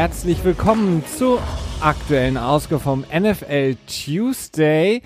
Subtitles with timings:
[0.00, 1.42] Herzlich willkommen zur
[1.82, 5.02] aktuellen Ausgabe vom NFL Tuesday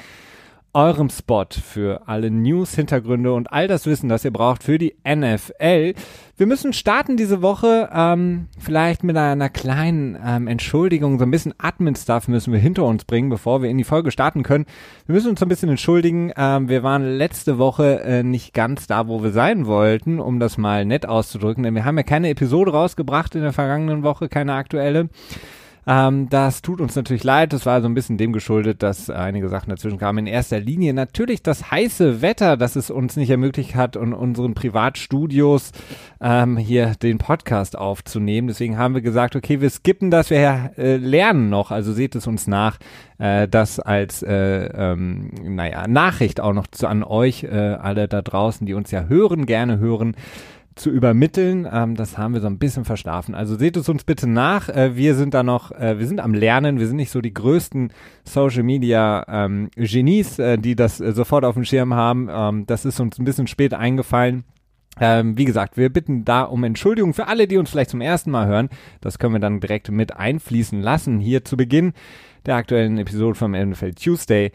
[0.73, 4.95] eurem Spot für alle News, Hintergründe und all das Wissen, das ihr braucht für die
[5.05, 5.95] NFL.
[6.37, 11.21] Wir müssen starten diese Woche ähm, vielleicht mit einer kleinen ähm, Entschuldigung.
[11.21, 14.43] So ein bisschen Admin-Stuff müssen wir hinter uns bringen, bevor wir in die Folge starten
[14.43, 14.67] können.
[15.07, 16.33] Wir müssen uns so ein bisschen entschuldigen.
[16.37, 20.59] Ähm, wir waren letzte Woche äh, nicht ganz da, wo wir sein wollten, um das
[20.59, 21.63] mal nett auszudrücken.
[21.63, 25.11] Denn wir haben ja keine Episode rausgebracht in der vergangenen Woche, keine aktuelle.
[25.87, 27.53] Ähm, das tut uns natürlich leid.
[27.53, 30.27] Das war so ein bisschen dem geschuldet, dass einige Sachen dazwischen kamen.
[30.27, 34.55] In erster Linie natürlich das heiße Wetter, das es uns nicht ermöglicht hat, in unseren
[34.55, 35.73] Privatstudios
[36.21, 38.49] ähm, hier den Podcast aufzunehmen.
[38.49, 41.71] Deswegen haben wir gesagt, okay, wir skippen das, wir äh, lernen noch.
[41.71, 42.79] Also seht es uns nach.
[43.19, 48.23] Äh, das als äh, ähm, naja, Nachricht auch noch zu, an euch, äh, alle da
[48.23, 50.17] draußen, die uns ja hören, gerne hören
[50.75, 51.69] zu übermitteln.
[51.71, 53.35] Ähm, das haben wir so ein bisschen verschlafen.
[53.35, 54.69] Also seht es uns bitte nach.
[54.69, 56.79] Äh, wir sind da noch, äh, wir sind am Lernen.
[56.79, 57.93] Wir sind nicht so die größten
[58.25, 62.29] Social Media ähm, Genies, äh, die das äh, sofort auf dem Schirm haben.
[62.31, 64.45] Ähm, das ist uns ein bisschen spät eingefallen.
[65.01, 68.31] Ähm, wie gesagt, wir bitten da um Entschuldigung für alle, die uns vielleicht zum ersten
[68.31, 68.69] Mal hören.
[69.01, 71.93] Das können wir dann direkt mit einfließen lassen hier zu Beginn
[72.47, 74.53] der aktuellen Episode vom NFL Tuesday.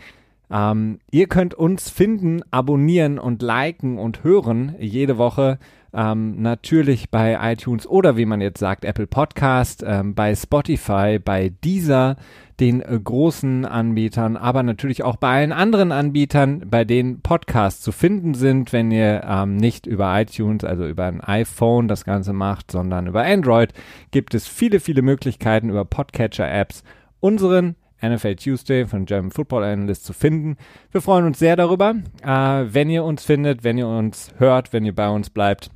[0.52, 5.60] Ähm, ihr könnt uns finden, abonnieren und liken und hören jede Woche
[5.94, 11.50] ähm, natürlich bei iTunes oder wie man jetzt sagt, Apple Podcast, ähm, bei Spotify, bei
[11.64, 12.18] Deezer,
[12.60, 17.92] den äh, großen Anbietern, aber natürlich auch bei allen anderen Anbietern, bei denen Podcasts zu
[17.92, 22.72] finden sind, wenn ihr ähm, nicht über iTunes, also über ein iPhone das Ganze macht,
[22.72, 23.74] sondern über Android,
[24.12, 26.84] gibt es viele, viele Möglichkeiten über Podcatcher-Apps
[27.20, 30.58] unseren NFL Tuesday von German Football Analyst zu finden.
[30.92, 34.86] Wir freuen uns sehr darüber, äh, wenn ihr uns findet, wenn ihr uns hört, wenn
[34.86, 35.70] ihr bei uns bleibt.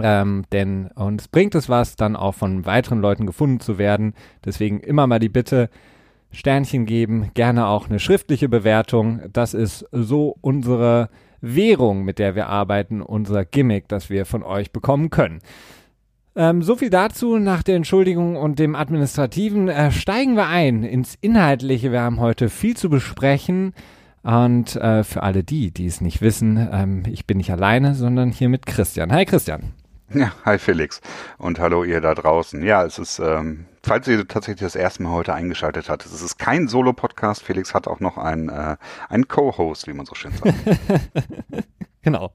[0.00, 4.14] Ähm, denn uns bringt es was, dann auch von weiteren Leuten gefunden zu werden.
[4.44, 5.68] Deswegen immer mal die Bitte,
[6.32, 9.20] Sternchen geben, gerne auch eine schriftliche Bewertung.
[9.32, 11.10] Das ist so unsere
[11.42, 15.40] Währung, mit der wir arbeiten, unser Gimmick, das wir von euch bekommen können.
[16.34, 17.36] Ähm, so viel dazu.
[17.36, 21.92] Nach der Entschuldigung und dem Administrativen äh, steigen wir ein ins Inhaltliche.
[21.92, 23.74] Wir haben heute viel zu besprechen.
[24.22, 28.30] Und äh, für alle die, die es nicht wissen, ähm, ich bin nicht alleine, sondern
[28.30, 29.12] hier mit Christian.
[29.12, 29.72] Hi Christian.
[30.14, 31.00] Ja, hi Felix
[31.38, 32.62] und hallo ihr da draußen.
[32.62, 36.38] Ja, es ist, ähm, falls ihr tatsächlich das erste Mal heute eingeschaltet habt, es ist
[36.38, 37.42] kein Solo-Podcast.
[37.42, 38.76] Felix hat auch noch einen, äh,
[39.08, 40.54] einen Co-Host, wie man so schön sagt.
[42.04, 42.32] Genau.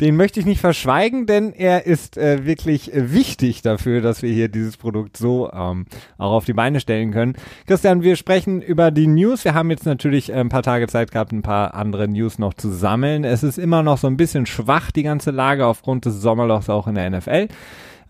[0.00, 4.48] Den möchte ich nicht verschweigen, denn er ist äh, wirklich wichtig dafür, dass wir hier
[4.48, 5.84] dieses Produkt so ähm,
[6.16, 7.34] auch auf die Beine stellen können.
[7.66, 9.44] Christian, wir sprechen über die News.
[9.44, 12.54] Wir haben jetzt natürlich äh, ein paar Tage Zeit gehabt, ein paar andere News noch
[12.54, 13.24] zu sammeln.
[13.24, 16.86] Es ist immer noch so ein bisschen schwach, die ganze Lage, aufgrund des Sommerlochs auch
[16.86, 17.48] in der NFL.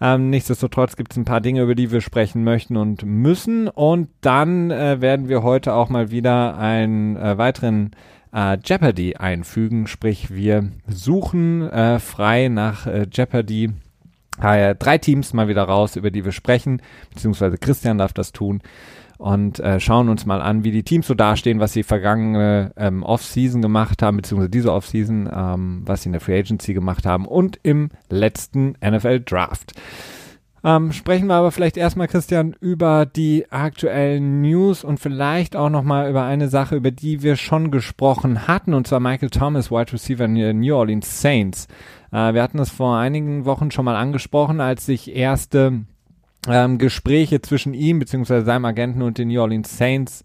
[0.01, 3.67] Ähm, nichtsdestotrotz gibt es ein paar Dinge, über die wir sprechen möchten und müssen.
[3.67, 7.91] Und dann äh, werden wir heute auch mal wieder einen äh, weiteren
[8.33, 13.73] äh, Jeopardy einfügen, sprich wir suchen äh, frei nach äh, Jeopardy.
[14.41, 16.81] Äh, drei Teams mal wieder raus, über die wir sprechen,
[17.13, 18.63] beziehungsweise Christian darf das tun.
[19.19, 23.03] Und äh, schauen uns mal an, wie die Teams so dastehen, was sie vergangene ähm,
[23.03, 27.27] Offseason gemacht haben, beziehungsweise diese Offseason, ähm, was sie in der Free Agency gemacht haben
[27.27, 29.75] und im letzten NFL Draft.
[30.63, 36.11] Ähm, sprechen wir aber vielleicht erstmal, Christian, über die aktuellen News und vielleicht auch nochmal
[36.11, 40.27] über eine Sache, über die wir schon gesprochen hatten, und zwar Michael Thomas, Wide Receiver
[40.27, 41.67] in New Orleans Saints.
[42.13, 45.85] Äh, wir hatten es vor einigen Wochen schon mal angesprochen, als sich erste
[46.49, 48.43] ähm, Gespräche zwischen ihm bzw.
[48.43, 50.23] seinem Agenten und den New Orleans Saints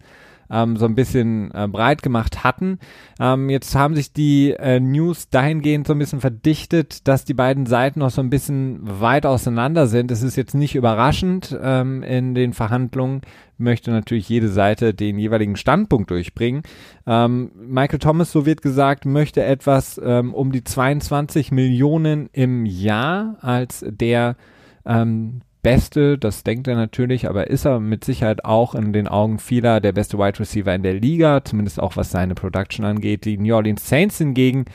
[0.50, 2.78] ähm, so ein bisschen äh, breit gemacht hatten.
[3.20, 7.66] Ähm, jetzt haben sich die äh, News dahingehend so ein bisschen verdichtet, dass die beiden
[7.66, 10.10] Seiten noch so ein bisschen weit auseinander sind.
[10.10, 13.22] Es ist jetzt nicht überraschend ähm, in den Verhandlungen,
[13.58, 16.62] möchte natürlich jede Seite den jeweiligen Standpunkt durchbringen.
[17.06, 23.36] Ähm, Michael Thomas, so wird gesagt, möchte etwas ähm, um die 22 Millionen im Jahr
[23.40, 24.36] als der
[24.84, 29.40] ähm, Beste, das denkt er natürlich, aber ist er mit Sicherheit auch in den Augen
[29.40, 33.24] vieler der beste Wide Receiver in der Liga, zumindest auch was seine Production angeht.
[33.24, 34.66] Die New Orleans Saints hingegen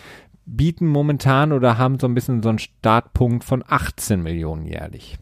[0.45, 5.17] bieten momentan oder haben so ein bisschen so einen Startpunkt von 18 Millionen jährlich.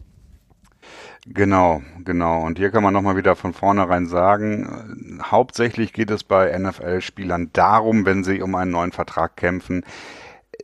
[1.26, 2.44] Genau, genau.
[2.44, 8.04] Und hier kann man nochmal wieder von vornherein sagen, hauptsächlich geht es bei NFL-Spielern darum,
[8.06, 9.84] wenn sie um einen neuen Vertrag kämpfen,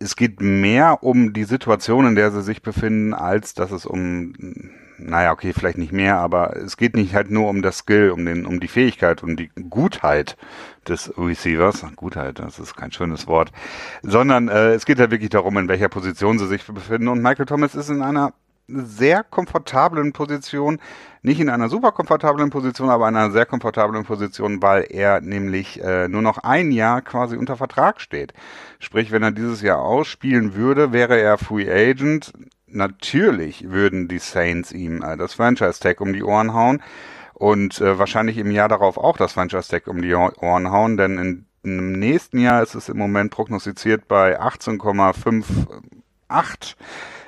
[0.00, 4.32] es geht mehr um die Situation, in der sie sich befinden, als dass es um
[4.98, 8.24] naja, okay, vielleicht nicht mehr, aber es geht nicht halt nur um das Skill, um
[8.24, 10.36] den, um die Fähigkeit, um die Gutheit
[10.88, 11.84] des Receivers.
[11.96, 13.52] Gutheit, das ist kein schönes Wort.
[14.02, 17.08] Sondern äh, es geht halt wirklich darum, in welcher Position sie sich befinden.
[17.08, 18.32] Und Michael Thomas ist in einer
[18.68, 20.80] sehr komfortablen Position,
[21.22, 25.82] nicht in einer super komfortablen Position, aber in einer sehr komfortablen Position, weil er nämlich
[25.82, 28.32] äh, nur noch ein Jahr quasi unter Vertrag steht.
[28.78, 32.32] Sprich, wenn er dieses Jahr ausspielen würde, wäre er Free Agent.
[32.68, 36.82] Natürlich würden die Saints ihm äh, das Franchise Tag um die Ohren hauen
[37.34, 41.18] und äh, wahrscheinlich im Jahr darauf auch das Franchise Tag um die Ohren hauen, denn
[41.18, 46.74] in, im nächsten Jahr ist es im Moment prognostiziert bei 18,58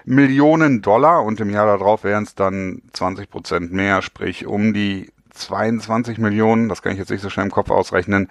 [0.05, 5.13] Millionen Dollar und im Jahr darauf wären es dann 20 Prozent mehr, sprich um die
[5.39, 8.29] 22 Millionen, das kann ich jetzt nicht so schnell im Kopf ausrechnen.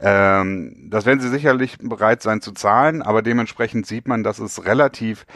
[0.00, 4.64] Ähm, das werden sie sicherlich bereit sein zu zahlen, aber dementsprechend sieht man, dass es
[4.64, 5.26] relativ,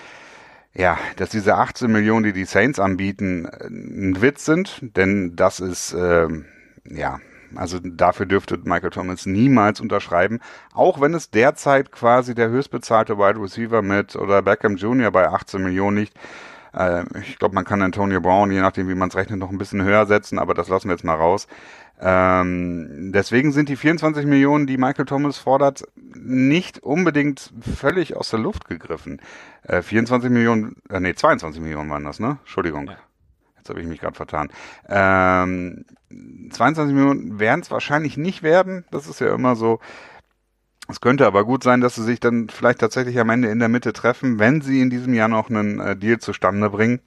[0.75, 5.95] ja, dass diese 18 Millionen, die die Saints anbieten, ein Witz sind, denn das ist,
[5.99, 6.47] ähm,
[6.85, 7.21] ja,
[7.57, 10.39] also dafür dürfte Michael Thomas niemals unterschreiben,
[10.73, 15.11] auch wenn es derzeit quasi der höchstbezahlte Wide Receiver mit oder Beckham Jr.
[15.11, 16.15] bei 18 Millionen liegt.
[16.75, 19.59] Äh, ich glaube, man kann Antonio Brown, je nachdem wie man es rechnet, noch ein
[19.59, 21.47] bisschen höher setzen, aber das lassen wir jetzt mal raus.
[22.01, 28.39] Ähm, deswegen sind die 24 Millionen, die Michael Thomas fordert, nicht unbedingt völlig aus der
[28.39, 29.21] Luft gegriffen.
[29.65, 32.39] Äh, 24 Millionen, äh, nee, 22 Millionen waren das, ne?
[32.41, 32.87] Entschuldigung.
[32.87, 32.97] Ja.
[33.59, 34.49] Jetzt habe ich mich gerade vertan.
[34.89, 35.85] Ähm,
[36.51, 38.87] 22 Minuten werden es wahrscheinlich nicht werden.
[38.91, 39.81] Das ist ja immer so.
[40.91, 43.69] Es könnte aber gut sein, dass sie sich dann vielleicht tatsächlich am Ende in der
[43.69, 47.01] Mitte treffen, wenn sie in diesem Jahr noch einen äh, Deal zustande bringen.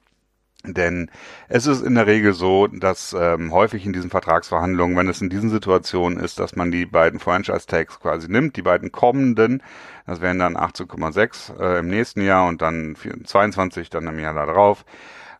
[0.65, 1.12] Denn
[1.50, 5.30] es ist in der Regel so, dass ähm, häufig in diesen Vertragsverhandlungen, wenn es in
[5.30, 9.62] diesen Situationen ist, dass man die beiden Franchise-Tags quasi nimmt, die beiden kommenden,
[10.06, 12.95] das wären dann 18,6 äh, im nächsten Jahr und dann
[13.25, 14.85] 22 dann im Jahr darauf,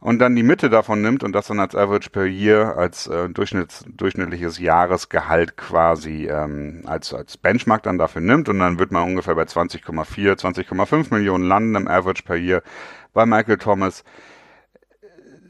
[0.04, 3.30] und dann die Mitte davon nimmt und das dann als Average per Year, als äh,
[3.30, 9.04] Durchschnitts, durchschnittliches Jahresgehalt quasi ähm, als, als Benchmark dann dafür nimmt und dann wird man
[9.04, 12.64] ungefähr bei 20,4, 20,5 Millionen landen im Average per Year
[13.14, 14.04] bei Michael Thomas.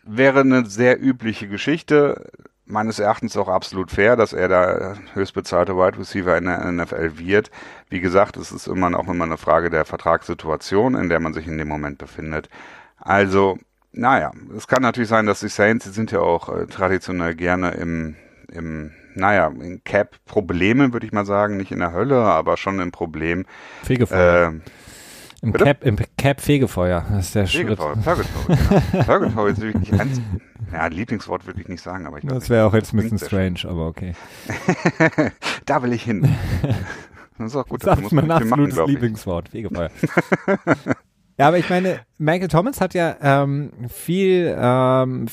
[0.04, 2.30] Wäre eine sehr übliche Geschichte
[2.66, 7.50] meines Erachtens auch absolut fair, dass er da höchstbezahlte Wide Receiver in der NFL wird.
[7.90, 11.48] Wie gesagt, es ist immer auch immer eine Frage der Vertragssituation, in der man sich
[11.48, 12.50] in dem Moment befindet.
[13.00, 13.58] Also
[13.94, 17.72] naja, es kann natürlich sein, dass die Saints, die sind ja auch äh, traditionell gerne
[17.72, 18.16] im,
[18.52, 21.58] im naja, in Cap-Problemen, würde ich mal sagen.
[21.58, 23.46] Nicht in der Hölle, aber schon im Problem.
[23.84, 24.54] Fegefeuer.
[24.54, 28.04] Äh, Im Cap, im Cap Fegefeuer, das ist der Fegefeuer, Schritt.
[28.06, 29.04] Purgatory, genau.
[29.04, 30.22] Purgatory ist wirklich eins,
[30.72, 33.60] ja, Lieblingswort würde ich nicht sagen, aber ich Das wäre auch jetzt ein bisschen strange,
[33.68, 34.14] aber okay.
[35.66, 36.34] da will ich hin.
[37.40, 37.86] Das ist auch gut.
[37.86, 39.90] Das ist mein absolutes Lieblingswort, Fegefeuer.
[41.38, 45.26] Ja, aber ich meine, Michael Thomas hat ja ähm, viel, ähm,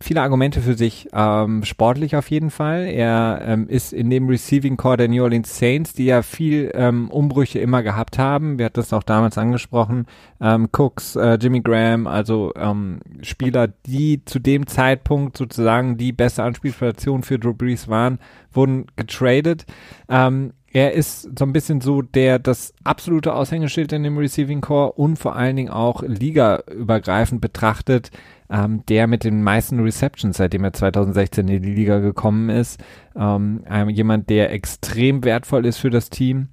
[0.00, 2.86] viele Argumente für sich, ähm, sportlich auf jeden Fall.
[2.86, 7.08] Er ähm, ist in dem Receiving Core der New Orleans Saints, die ja viel ähm,
[7.08, 8.58] Umbrüche immer gehabt haben.
[8.58, 10.06] Wir hatten das auch damals angesprochen.
[10.40, 16.42] Ähm, Cooks, äh, Jimmy Graham, also ähm, Spieler, die zu dem Zeitpunkt sozusagen die beste
[16.42, 18.18] Anspielstation für Drew Brees waren,
[18.52, 19.66] wurden getradet.
[20.08, 24.92] Ähm, er ist so ein bisschen so der das absolute Aushängeschild in dem Receiving Core
[24.92, 28.10] und vor allen Dingen auch ligaübergreifend betrachtet,
[28.50, 32.82] ähm, der mit den meisten Receptions, seitdem er 2016 in die Liga gekommen ist.
[33.16, 36.48] Ähm, jemand, der extrem wertvoll ist für das Team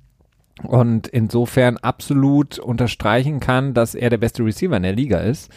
[0.61, 5.51] und insofern absolut unterstreichen kann, dass er der beste Receiver in der Liga ist.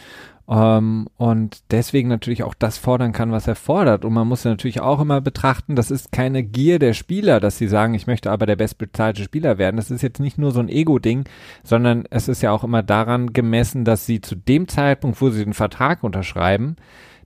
[0.47, 4.05] Ähm, und deswegen natürlich auch das fordern kann, was er fordert.
[4.05, 7.67] Und man muss natürlich auch immer betrachten, das ist keine Gier der Spieler, dass sie
[7.67, 9.77] sagen, ich möchte aber der bestbezahlte Spieler werden.
[9.77, 11.25] Das ist jetzt nicht nur so ein Ego-Ding,
[11.63, 15.43] sondern es ist ja auch immer daran gemessen, dass sie zu dem Zeitpunkt, wo sie
[15.43, 16.75] den Vertrag unterschreiben,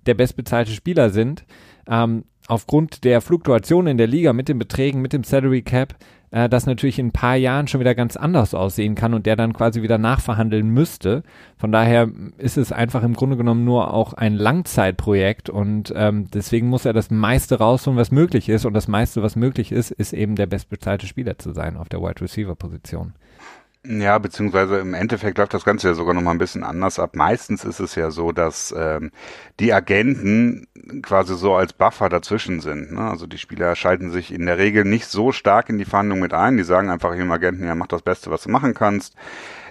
[0.06, 1.44] der bestbezahlte Spieler sind.
[1.88, 5.96] Ähm, aufgrund der Fluktuation in der Liga mit den Beträgen, mit dem Salary Cap,
[6.32, 9.36] äh, das natürlich in ein paar Jahren schon wieder ganz anders aussehen kann und der
[9.36, 11.24] dann quasi wieder nachverhandeln müsste.
[11.58, 16.68] Von daher ist es einfach im Grunde genommen nur auch ein Langzeitprojekt und ähm, deswegen
[16.68, 20.14] muss er das meiste rausholen, was möglich ist und das meiste, was möglich ist, ist
[20.14, 23.14] eben der bestbezahlte Spieler zu sein auf der Wide Receiver Position.
[23.86, 27.16] Ja, beziehungsweise im Endeffekt läuft das Ganze ja sogar noch mal ein bisschen anders ab.
[27.16, 29.12] Meistens ist es ja so, dass ähm,
[29.62, 30.68] die Agenten
[31.02, 32.92] quasi so als Buffer dazwischen sind.
[32.92, 33.00] Ne?
[33.00, 36.34] Also die Spieler schalten sich in der Regel nicht so stark in die Verhandlung mit
[36.34, 36.58] ein.
[36.58, 39.16] Die sagen einfach dem Agenten, ja, mach das Beste, was du machen kannst.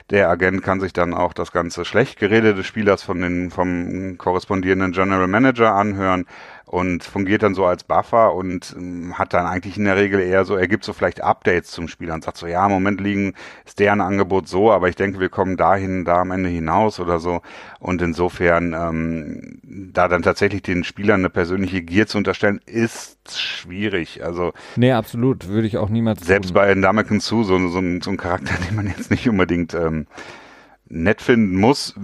[0.08, 4.16] Der Agent kann sich dann auch das ganze schlecht Gerede des Spielers von den, vom
[4.16, 6.24] korrespondierenden General Manager anhören
[6.68, 10.44] und fungiert dann so als Buffer und ähm, hat dann eigentlich in der Regel eher
[10.44, 13.32] so, er gibt so vielleicht Updates zum Spieler und sagt so, ja, im Moment liegen,
[13.64, 17.20] ist deren Angebot so, aber ich denke, wir kommen dahin, da am Ende hinaus oder
[17.20, 17.40] so.
[17.80, 24.22] Und insofern, ähm, da dann tatsächlich den Spielern eine persönliche Gier zu unterstellen, ist schwierig.
[24.22, 26.54] Also Nee, absolut, würde ich auch niemals Selbst tun.
[26.54, 30.06] bei Ndamukong Su, so, so, so ein Charakter, den man jetzt nicht unbedingt ähm,
[30.88, 31.94] nett finden muss,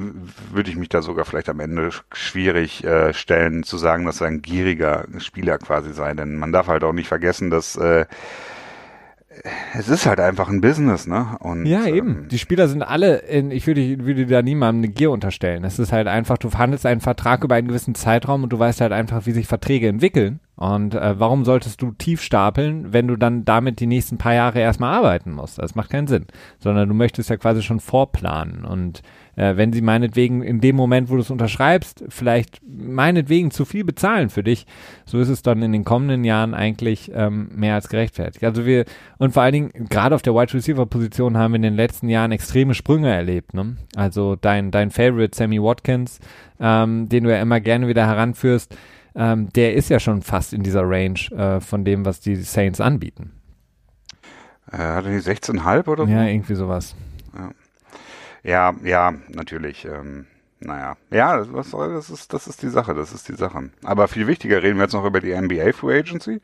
[0.53, 4.29] würde ich mich da sogar vielleicht am Ende schwierig äh, stellen, zu sagen, dass er
[4.29, 6.15] ein gieriger Spieler quasi sei.
[6.15, 8.07] Denn man darf halt auch nicht vergessen, dass äh,
[9.77, 11.37] es ist halt einfach ein Business, ne?
[11.41, 12.09] Und, ja, eben.
[12.09, 15.65] Ähm, die Spieler sind alle in, ich würde, würde da niemandem eine Gier unterstellen.
[15.65, 18.81] Es ist halt einfach, du verhandelst einen Vertrag über einen gewissen Zeitraum und du weißt
[18.81, 20.41] halt einfach, wie sich Verträge entwickeln.
[20.57, 24.61] Und äh, warum solltest du tief stapeln, wenn du dann damit die nächsten paar Jahre
[24.61, 25.59] erstmal arbeiten musst?
[25.59, 26.27] Das macht keinen Sinn.
[26.59, 28.65] Sondern du möchtest ja quasi schon vorplanen.
[28.65, 29.03] Und
[29.35, 33.85] äh, wenn sie meinetwegen in dem Moment, wo du es unterschreibst, vielleicht meinetwegen zu viel
[33.85, 34.67] bezahlen für dich,
[35.05, 38.45] so ist es dann in den kommenden Jahren eigentlich ähm, mehr als gerechtfertigt.
[38.45, 38.85] Also wir,
[39.19, 42.09] und vor allen Dingen, gerade auf der Wide Receiver Position haben wir in den letzten
[42.09, 43.55] Jahren extreme Sprünge erlebt.
[43.55, 43.77] Ne?
[43.97, 46.21] Also dein, dein Favorite Sammy Watkins,
[46.61, 48.77] ähm, den du ja immer gerne wieder heranführst,
[49.15, 52.81] ähm, der ist ja schon fast in dieser Range äh, von dem, was die Saints
[52.81, 53.33] anbieten.
[54.71, 56.13] Äh, hat er die 16,5 oder so?
[56.13, 56.95] Ja, irgendwie sowas.
[57.35, 57.51] Ja.
[58.45, 59.87] Ja, ja, natürlich.
[59.87, 60.27] Ähm,
[60.61, 63.71] naja, ja, das, das, ist, das ist die Sache, das ist die Sache.
[63.83, 66.41] Aber viel wichtiger reden wir jetzt noch über die NBA Free Agency.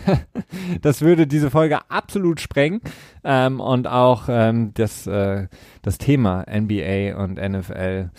[0.82, 2.80] das würde diese Folge absolut sprengen
[3.24, 5.48] ähm, und auch ähm, das, äh,
[5.82, 8.10] das Thema NBA und NFL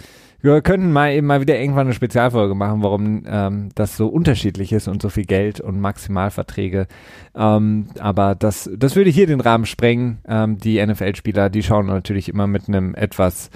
[0.44, 4.74] wir könnten mal eben mal wieder irgendwann eine Spezialfolge machen, warum ähm, das so unterschiedlich
[4.74, 6.88] ist und so viel Geld und Maximalverträge.
[7.34, 10.20] Ähm, aber das, das würde hier den Rahmen sprengen.
[10.28, 13.52] Ähm, die NFL-Spieler, die schauen natürlich immer mit einem etwas,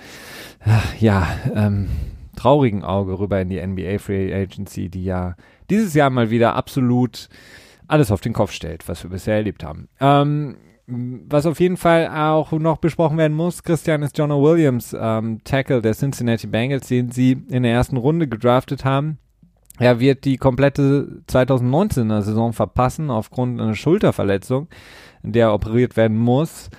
[0.66, 1.90] äh, ja, ähm,
[2.38, 5.36] traurigen Auge rüber in die NBA Free Agency, die ja
[5.70, 7.28] dieses Jahr mal wieder absolut
[7.90, 9.90] alles auf den Kopf stellt, was wir bisher erlebt haben.
[10.00, 10.56] Ähm,
[10.88, 15.82] was auf jeden Fall auch noch besprochen werden muss, Christian, ist Jonah Williams, ähm, Tackle
[15.82, 19.18] der Cincinnati Bengals, den sie in der ersten Runde gedraftet haben.
[19.80, 24.70] Er wird die komplette 2019er Saison verpassen aufgrund einer Schulterverletzung,
[25.24, 26.70] in der er operiert werden muss.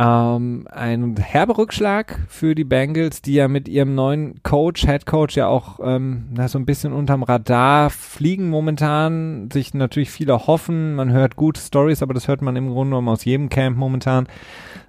[0.00, 5.36] Ähm, ein herber Rückschlag für die Bengals, die ja mit ihrem neuen Coach, Head Coach
[5.36, 11.10] ja auch ähm, so ein bisschen unterm Radar fliegen momentan, sich natürlich viele hoffen, man
[11.10, 14.28] hört gute Stories, aber das hört man im Grunde genommen aus jedem Camp momentan,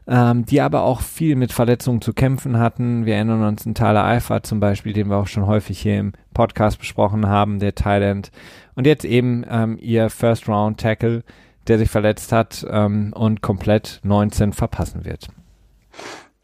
[0.08, 3.08] ähm, die aber auch viel mit Verletzungen zu kämpfen hatten.
[3.08, 6.14] Wir erinnern uns an Tyler Eifert zum Beispiel, den wir auch schon häufig hier im
[6.36, 8.30] Podcast besprochen haben, der Thailand.
[8.76, 11.24] Und jetzt eben ähm, ihr First Round Tackle,
[11.70, 15.30] der sich verletzt hat ähm, und komplett 19 verpassen wird.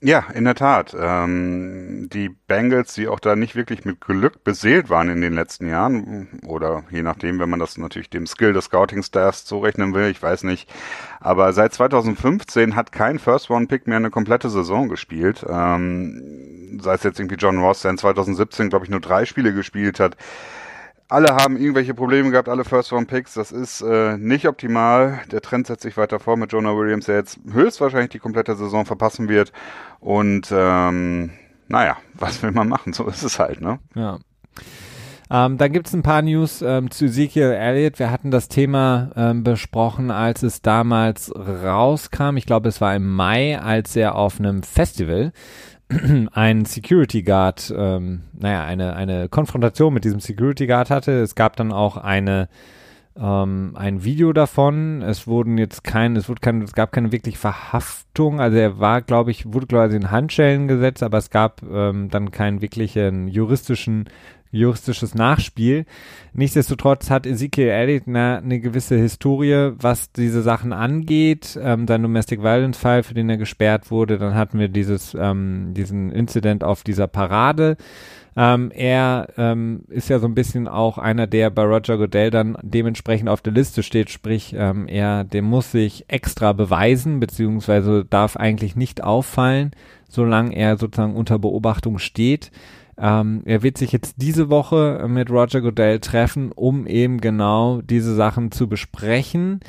[0.02, 0.96] Ja, in der Tat.
[1.00, 5.68] Ähm, die Bengals, die auch da nicht wirklich mit Glück beseelt waren in den letzten
[5.68, 10.22] Jahren, oder je nachdem, wenn man das natürlich dem Skill des Scouting-Staffs zurechnen will, ich
[10.22, 10.72] weiß nicht.
[11.20, 15.44] Aber seit 2015 hat kein First-Round-Pick mehr eine komplette Saison gespielt.
[15.50, 19.54] Ähm, sei es jetzt irgendwie John Ross, der in 2017, glaube ich, nur drei Spiele
[19.54, 20.18] gespielt hat
[21.08, 23.36] alle haben irgendwelche Probleme gehabt, alle First-Round-Picks.
[23.36, 25.22] Das ist äh, nicht optimal.
[25.32, 28.86] Der Trend setzt sich weiter vor mit Jonah Williams, der jetzt höchstwahrscheinlich die komplette Saison
[28.86, 29.52] verpassen wird.
[30.00, 31.32] Und ähm,
[31.68, 32.94] naja, was will man machen?
[32.94, 33.80] So ist es halt, ne?
[33.94, 34.20] Ja.
[35.30, 37.98] Ähm, dann gibt es ein paar News ähm, zu Ezekiel Elliott.
[37.98, 42.38] Wir hatten das Thema ähm, besprochen, als es damals rauskam.
[42.38, 45.32] Ich glaube, es war im Mai, als er auf einem Festival
[46.34, 51.12] ein Security Guard, ähm, naja, eine, eine Konfrontation mit diesem Security Guard hatte.
[51.22, 52.50] Es gab dann auch eine,
[53.18, 55.02] ähm, ein Video davon.
[55.04, 58.42] Es wurden jetzt kein, es wurde kein, es gab keine wirklich Verhaftung.
[58.42, 62.32] Also er war, glaube ich, wurde quasi in Handschellen gesetzt, aber es gab ähm, dann
[62.32, 64.10] keinen wirklichen juristischen
[64.52, 65.86] juristisches Nachspiel.
[66.34, 71.60] Nichtsdestotrotz hat Ezekiel Elliott eine, eine gewisse Historie, was diese Sachen angeht.
[71.62, 74.18] Ähm, sein Domestic Violence Fall, für den er gesperrt wurde.
[74.18, 77.78] Dann hatten wir dieses, ähm, diesen Incident auf dieser Parade.
[78.38, 82.58] Ähm, er ähm, ist ja so ein bisschen auch einer, der bei Roger Goodell dann
[82.62, 88.36] dementsprechend auf der Liste steht, sprich, ähm, er, der muss sich extra beweisen, beziehungsweise darf
[88.36, 89.72] eigentlich nicht auffallen,
[90.10, 92.52] solange er sozusagen unter Beobachtung steht.
[92.98, 98.16] Ähm, er wird sich jetzt diese Woche mit Roger Goodell treffen, um eben genau diese
[98.16, 99.60] Sachen zu besprechen.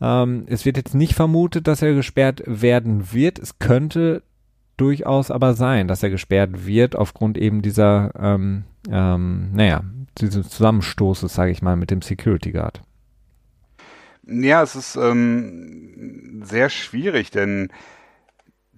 [0.00, 3.38] Ähm, es wird jetzt nicht vermutet, dass er gesperrt werden wird.
[3.38, 4.22] Es könnte
[4.78, 9.84] durchaus aber sein, dass er gesperrt wird aufgrund eben dieser, ähm, ähm, naja,
[10.18, 12.80] dieses Zusammenstoßes, sage ich mal, mit dem Security Guard.
[14.26, 17.68] Ja, es ist ähm, sehr schwierig, denn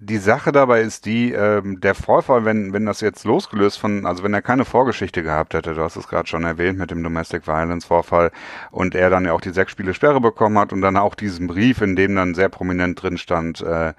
[0.05, 4.23] die Sache dabei ist die, ähm, der Vorfall, wenn, wenn das jetzt losgelöst von, also
[4.23, 7.47] wenn er keine Vorgeschichte gehabt hätte, du hast es gerade schon erwähnt mit dem Domestic
[7.47, 8.31] Violence Vorfall
[8.71, 11.47] und er dann ja auch die sechs Spiele Sperre bekommen hat und dann auch diesen
[11.47, 13.93] Brief, in dem dann sehr prominent drin stand, äh,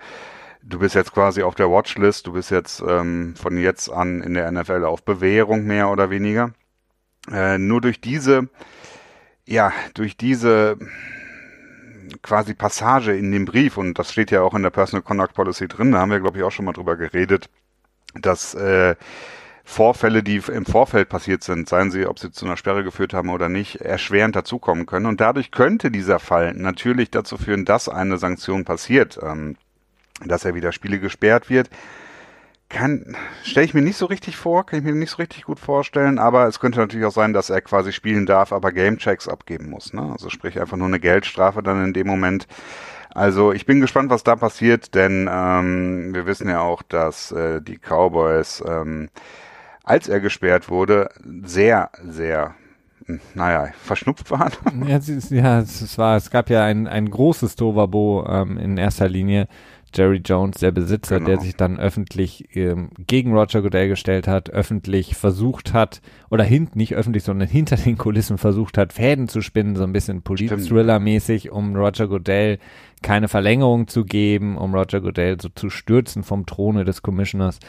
[0.63, 4.35] du bist jetzt quasi auf der Watchlist, du bist jetzt ähm, von jetzt an in
[4.35, 6.53] der NFL auf Bewährung mehr oder weniger.
[7.33, 8.49] Äh, nur durch diese,
[9.47, 10.77] ja, durch diese
[12.23, 15.69] quasi Passage in dem Brief, und das steht ja auch in der Personal Conduct Policy
[15.69, 17.49] drin, da haben wir, glaube ich, auch schon mal drüber geredet,
[18.15, 18.97] dass äh,
[19.65, 23.31] Vorfälle, die im Vorfeld passiert sind, seien sie, ob sie zu einer Sperre geführt haben
[23.31, 25.07] oder nicht, erschwerend dazukommen können.
[25.07, 29.57] Und dadurch könnte dieser Fall natürlich dazu führen, dass eine Sanktion passiert, ähm,
[30.25, 31.71] dass er wieder Spiele gesperrt wird.
[32.75, 35.61] Kann, stelle ich mir nicht so richtig vor, kann ich mir nicht so richtig gut
[35.61, 39.71] vorstellen, aber es könnte natürlich auch sein, dass er quasi spielen darf, aber Gamechecks abgeben
[39.71, 39.93] muss.
[39.93, 40.11] Ne?
[40.11, 42.49] Also sprich einfach nur eine Geldstrafe dann in dem Moment.
[43.11, 47.63] Also ich bin gespannt, was da passiert, denn ähm, wir wissen ja auch, dass äh,
[47.63, 49.09] die Cowboys ähm,
[49.85, 51.11] als er gesperrt wurde,
[51.45, 52.55] sehr, sehr
[53.35, 54.53] naja, verschnupft waren.
[54.87, 59.09] Ja, es, ja, es war, es gab ja ein, ein großes Tovabo ähm, in erster
[59.09, 59.47] Linie.
[59.95, 61.31] Jerry Jones, der Besitzer, genau.
[61.31, 66.77] der sich dann öffentlich ähm, gegen Roger Goodell gestellt hat, öffentlich versucht hat, oder hint,
[66.77, 71.51] nicht öffentlich, sondern hinter den Kulissen versucht hat, Fäden zu spinnen, so ein bisschen Polit-Thriller-mäßig,
[71.51, 72.59] um Roger Goodell
[73.03, 77.61] keine Verlängerung zu geben, um Roger Goodell so zu stürzen vom Throne des Commissioners.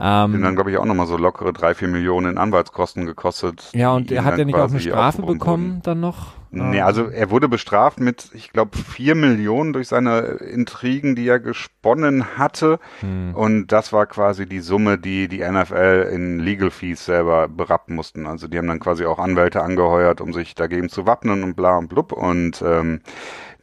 [0.00, 3.70] Ähm, den dann, glaube ich, auch nochmal so lockere drei, vier Millionen in Anwaltskosten gekostet.
[3.74, 6.32] Ja, und er hat ja nicht auch eine Strafe bekommen dann noch?
[6.52, 6.84] Nee, ähm.
[6.84, 12.38] also er wurde bestraft mit, ich glaube, vier Millionen durch seine Intrigen, die er gesponnen
[12.38, 12.80] hatte.
[13.00, 13.34] Hm.
[13.34, 18.26] Und das war quasi die Summe, die die NFL in Legal Fees selber berappen mussten.
[18.26, 21.76] Also die haben dann quasi auch Anwälte angeheuert, um sich dagegen zu wappnen und bla
[21.76, 22.12] und blub.
[22.12, 23.00] Und ähm,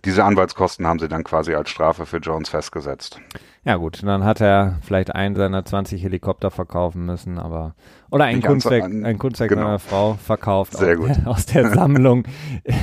[0.05, 3.19] diese Anwaltskosten haben sie dann quasi als Strafe für Jones festgesetzt.
[3.67, 7.75] Ja gut, dann hat er vielleicht einen seiner 20 Helikopter verkaufen müssen, aber
[8.09, 9.63] oder ein Kunstwerk, an, ein Kunstwerk genau.
[9.63, 11.27] seiner Frau verkauft Sehr aus, gut.
[11.27, 12.23] aus der Sammlung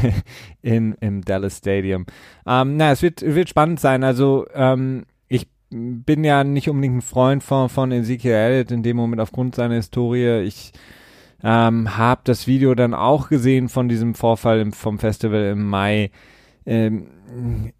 [0.61, 2.05] in, im Dallas Stadium.
[2.47, 4.05] Ähm, na, es wird, wird spannend sein.
[4.05, 8.99] Also ähm, ich bin ja nicht unbedingt ein Freund von, von Ezekiel Elliott in dem
[8.99, 10.43] Moment aufgrund seiner Historie.
[10.43, 10.73] Ich
[11.43, 16.11] ähm, habe das Video dann auch gesehen von diesem Vorfall im, vom Festival im Mai.
[16.67, 17.09] Ähm,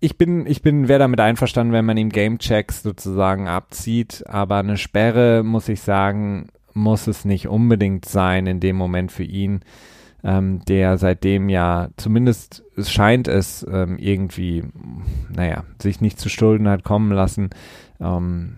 [0.01, 4.77] ich bin, ich bin, wäre damit einverstanden, wenn man ihm Gamechecks sozusagen abzieht, aber eine
[4.77, 9.61] Sperre, muss ich sagen, muss es nicht unbedingt sein in dem Moment für ihn,
[10.25, 14.65] ähm, der seitdem ja zumindest es scheint es ähm, irgendwie,
[15.33, 17.51] naja, sich nicht zu Schulden hat kommen lassen.
[18.01, 18.57] Ähm,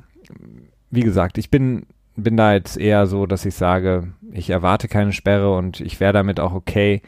[0.91, 1.87] wie gesagt, ich bin,
[2.17, 6.13] bin da jetzt eher so, dass ich sage, ich erwarte keine Sperre und ich wäre
[6.13, 7.03] damit auch okay.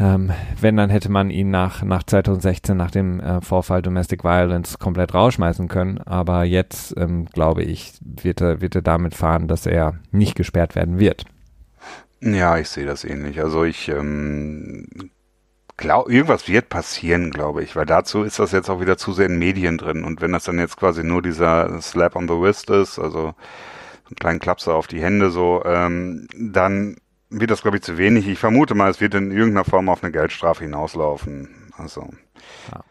[0.00, 0.30] Ähm,
[0.60, 5.12] wenn, dann hätte man ihn nach, nach 2016, nach dem äh, Vorfall Domestic Violence, komplett
[5.12, 5.98] rausschmeißen können.
[5.98, 10.76] Aber jetzt, ähm, glaube ich, wird er, wird er damit fahren, dass er nicht gesperrt
[10.76, 11.24] werden wird.
[12.20, 13.40] Ja, ich sehe das ähnlich.
[13.40, 14.86] Also ich ähm,
[15.76, 19.26] glaube, irgendwas wird passieren, glaube ich, weil dazu ist das jetzt auch wieder zu sehr
[19.26, 20.04] in Medien drin.
[20.04, 23.34] Und wenn das dann jetzt quasi nur dieser Slap on the Wrist ist, also
[24.04, 26.96] so einen kleinen Klapser auf die Hände so, ähm, dann
[27.30, 28.26] wird das, glaube ich, zu wenig.
[28.26, 31.72] Ich vermute mal, es wird in irgendeiner Form auf eine Geldstrafe hinauslaufen.
[31.76, 32.08] Also.
[32.72, 32.84] Ja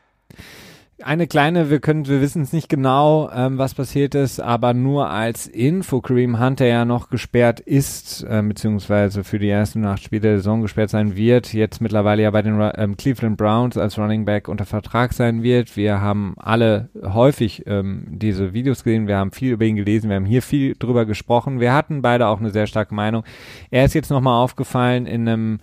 [1.03, 5.09] eine kleine, wir können, wir wissen es nicht genau, ähm, was passiert ist, aber nur
[5.09, 10.21] als Info, Kareem Hunter ja noch gesperrt ist, äh, beziehungsweise für die ersten acht Spiele
[10.21, 14.25] der Saison gesperrt sein wird, jetzt mittlerweile ja bei den ähm, Cleveland Browns als Running
[14.25, 15.77] Back unter Vertrag sein wird.
[15.77, 20.15] Wir haben alle häufig ähm, diese Videos gesehen, wir haben viel über ihn gelesen, wir
[20.15, 21.59] haben hier viel drüber gesprochen.
[21.59, 23.23] Wir hatten beide auch eine sehr starke Meinung.
[23.69, 25.59] Er ist jetzt nochmal aufgefallen in einem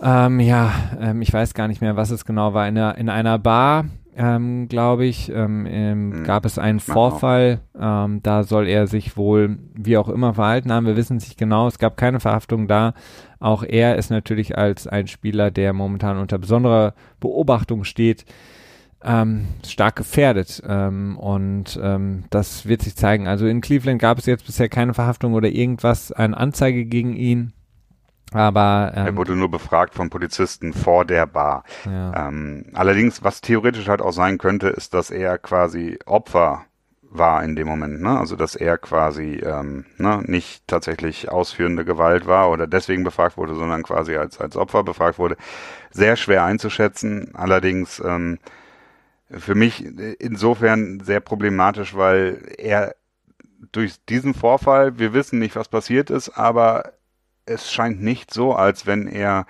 [0.00, 3.08] ähm, ja, ähm, ich weiß gar nicht mehr, was es genau war, in einer, in
[3.08, 3.86] einer Bar
[4.18, 6.24] ähm, glaube ich, ähm, ähm, mhm.
[6.24, 7.60] gab es einen Vorfall.
[7.78, 10.86] Ähm, da soll er sich wohl wie auch immer verhalten haben.
[10.86, 11.68] Wir wissen es nicht genau.
[11.68, 12.94] Es gab keine Verhaftung da.
[13.38, 18.24] Auch er ist natürlich als ein Spieler, der momentan unter besonderer Beobachtung steht,
[19.04, 20.60] ähm, stark gefährdet.
[20.66, 21.78] Ähm, und
[22.30, 23.28] das wird sich zeigen.
[23.28, 27.52] Also in Cleveland gab es jetzt bisher keine Verhaftung oder irgendwas, eine Anzeige gegen ihn.
[28.32, 31.64] Aber ähm, er wurde nur befragt von Polizisten vor der Bar.
[31.84, 32.28] Ja.
[32.28, 36.64] Ähm, allerdings, was theoretisch halt auch sein könnte, ist, dass er quasi Opfer
[37.10, 38.18] war in dem Moment, ne?
[38.18, 43.54] Also dass er quasi ähm, ne, nicht tatsächlich ausführende Gewalt war oder deswegen befragt wurde,
[43.54, 45.36] sondern quasi als als Opfer befragt wurde.
[45.90, 47.30] Sehr schwer einzuschätzen.
[47.34, 48.38] Allerdings ähm,
[49.30, 49.84] für mich
[50.18, 52.94] insofern sehr problematisch, weil er
[53.72, 56.92] durch diesen Vorfall, wir wissen nicht, was passiert ist, aber
[57.48, 59.46] es scheint nicht so, als wenn er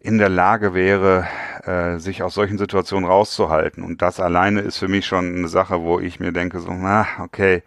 [0.00, 1.26] in der Lage wäre,
[1.64, 3.82] äh, sich aus solchen Situationen rauszuhalten.
[3.82, 7.06] Und das alleine ist für mich schon eine Sache, wo ich mir denke, so, na,
[7.20, 7.62] okay,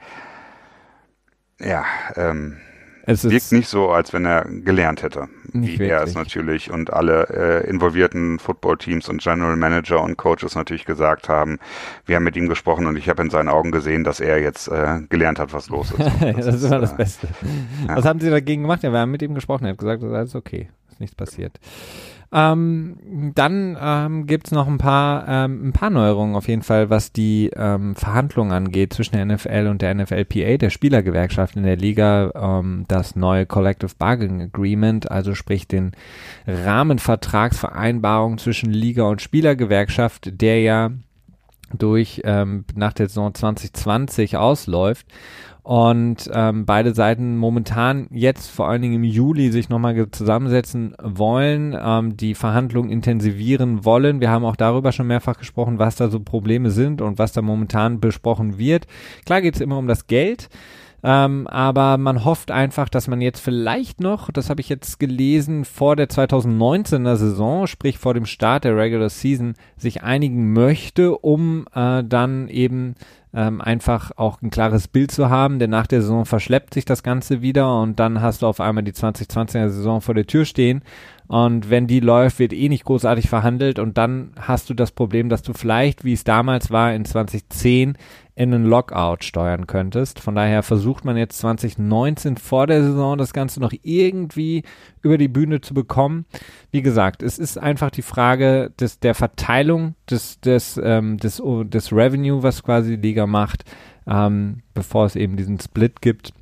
[1.59, 2.57] ja, ähm,
[3.05, 5.89] es wirkt nicht so, als wenn er gelernt hätte, wie wirklich.
[5.89, 11.29] er es natürlich und alle äh, involvierten Footballteams und General Manager und Coaches natürlich gesagt
[11.29, 11.59] haben.
[12.05, 14.67] Wir haben mit ihm gesprochen und ich habe in seinen Augen gesehen, dass er jetzt
[14.67, 15.99] äh, gelernt hat, was los ist.
[16.21, 17.27] das, das ist immer das äh, Beste.
[17.87, 17.95] Ja.
[17.97, 18.83] Was haben Sie dagegen gemacht?
[18.83, 19.65] Ja, wir haben mit ihm gesprochen.
[19.65, 20.69] Er hat gesagt, das ist alles okay.
[20.99, 21.59] nichts passiert.
[22.33, 27.11] Ähm, dann ähm, gibt noch ein paar, ähm, ein paar Neuerungen auf jeden Fall, was
[27.11, 32.31] die ähm, Verhandlungen angeht zwischen der NFL und der NFLPA, der Spielergewerkschaft in der Liga,
[32.33, 35.91] ähm, das neue Collective Bargaining Agreement, also sprich den
[36.47, 40.91] Rahmenvertragsvereinbarung zwischen Liga und Spielergewerkschaft, der ja
[41.77, 45.05] durch ähm, nach der Saison 2020 ausläuft
[45.63, 51.77] und ähm, beide Seiten momentan jetzt vor allen Dingen im Juli sich nochmal zusammensetzen wollen,
[51.79, 54.21] ähm, die Verhandlungen intensivieren wollen.
[54.21, 57.43] Wir haben auch darüber schon mehrfach gesprochen, was da so Probleme sind und was da
[57.43, 58.87] momentan besprochen wird.
[59.25, 60.49] Klar geht es immer um das Geld.
[61.03, 65.65] Ähm, aber man hofft einfach, dass man jetzt vielleicht noch, das habe ich jetzt gelesen,
[65.65, 71.65] vor der 2019er Saison, sprich vor dem Start der Regular Season, sich einigen möchte, um
[71.73, 72.95] äh, dann eben
[73.33, 77.01] ähm, einfach auch ein klares Bild zu haben, denn nach der Saison verschleppt sich das
[77.01, 80.83] Ganze wieder und dann hast du auf einmal die 2020er Saison vor der Tür stehen.
[81.31, 83.79] Und wenn die läuft, wird eh nicht großartig verhandelt.
[83.79, 87.97] Und dann hast du das Problem, dass du vielleicht, wie es damals war in 2010,
[88.35, 90.19] in einen Lockout steuern könntest.
[90.19, 94.63] Von daher versucht man jetzt 2019 vor der Saison das Ganze noch irgendwie
[95.01, 96.25] über die Bühne zu bekommen.
[96.71, 101.91] Wie gesagt, es ist einfach die Frage des, der Verteilung des, des, ähm, des, des
[101.91, 103.65] Revenue, was quasi die Liga macht,
[104.07, 106.33] ähm, bevor es eben diesen Split gibt.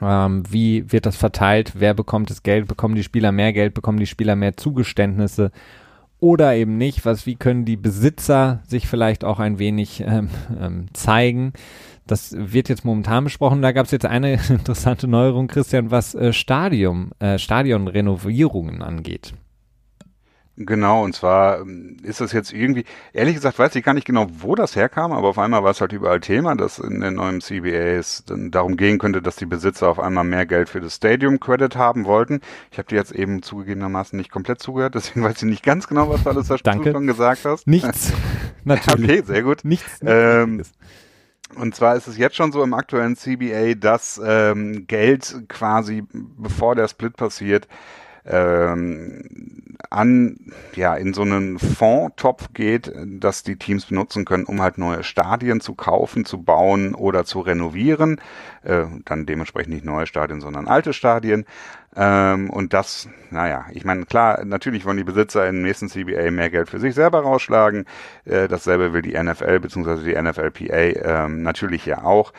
[0.00, 1.74] Ähm, wie wird das verteilt?
[1.76, 2.66] Wer bekommt das Geld?
[2.66, 3.74] Bekommen die Spieler mehr Geld?
[3.74, 5.52] Bekommen die Spieler mehr Zugeständnisse?
[6.22, 10.30] Oder eben nicht, was, wie können die Besitzer sich vielleicht auch ein wenig ähm,
[10.60, 11.52] ähm, zeigen.
[12.06, 13.60] Das wird jetzt momentan besprochen.
[13.60, 19.34] Da gab es jetzt eine interessante Neuerung, Christian, was äh, Stadion, äh, Stadionrenovierungen angeht.
[20.56, 22.84] Genau, und zwar ähm, ist das jetzt irgendwie,
[23.14, 25.80] ehrlich gesagt weiß ich gar nicht genau, wo das herkam, aber auf einmal war es
[25.80, 29.88] halt überall Thema, dass in den neuen CBAs dann darum gehen könnte, dass die Besitzer
[29.88, 32.40] auf einmal mehr Geld für das Stadium Credit haben wollten.
[32.70, 36.10] Ich habe dir jetzt eben zugegebenermaßen nicht komplett zugehört, deswegen weiß ich nicht ganz genau,
[36.10, 37.66] was du alles da schon gesagt hast.
[37.66, 38.12] Nichts,
[38.64, 39.10] natürlich.
[39.10, 39.64] Okay, sehr gut.
[39.64, 40.00] Nichts.
[40.04, 40.62] Ähm,
[41.54, 46.74] und zwar ist es jetzt schon so im aktuellen CBA, dass ähm, Geld quasi, bevor
[46.74, 47.68] der Split passiert,
[48.24, 50.36] ähm, an,
[50.74, 55.60] ja, in so einen Fondtopf geht, dass die Teams benutzen können, um halt neue Stadien
[55.60, 58.20] zu kaufen, zu bauen oder zu renovieren.
[58.62, 61.44] Äh, dann dementsprechend nicht neue Stadien, sondern alte Stadien.
[61.96, 66.50] Ähm, und das, naja, ich meine, klar, natürlich wollen die Besitzer im nächsten CBA mehr
[66.50, 67.84] Geld für sich selber rausschlagen.
[68.24, 70.04] Äh, dasselbe will die NFL bzw.
[70.04, 72.32] die NFLPA ähm, natürlich ja auch.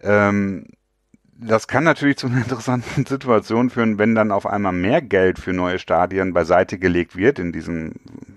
[0.00, 0.66] Ähm,
[1.40, 5.52] das kann natürlich zu einer interessanten Situation führen, wenn dann auf einmal mehr Geld für
[5.52, 7.92] neue Stadien beiseite gelegt wird in diesem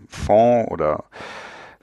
[0.08, 1.04] Fonds oder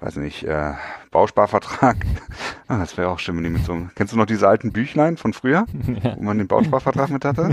[0.00, 0.74] weiß nicht, äh,
[1.10, 1.96] Bausparvertrag.
[2.68, 4.70] ah, das wäre auch schön, wenn die mit so einem, Kennst du noch diese alten
[4.70, 5.66] Büchlein von früher,
[6.04, 6.16] ja.
[6.16, 7.50] wo man den Bausparvertrag mit hatte?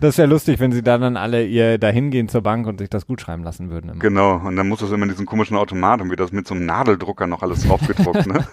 [0.00, 2.90] das wäre lustig, wenn sie da dann alle ihr dahin gehen zur Bank und sich
[2.90, 3.90] das gut schreiben lassen würden.
[3.90, 3.98] Immer.
[3.98, 6.54] Genau, und dann muss das immer in diesen komischen Automat und wird das mit so
[6.54, 8.46] einem Nadeldrucker noch alles draufgedruckt, ne?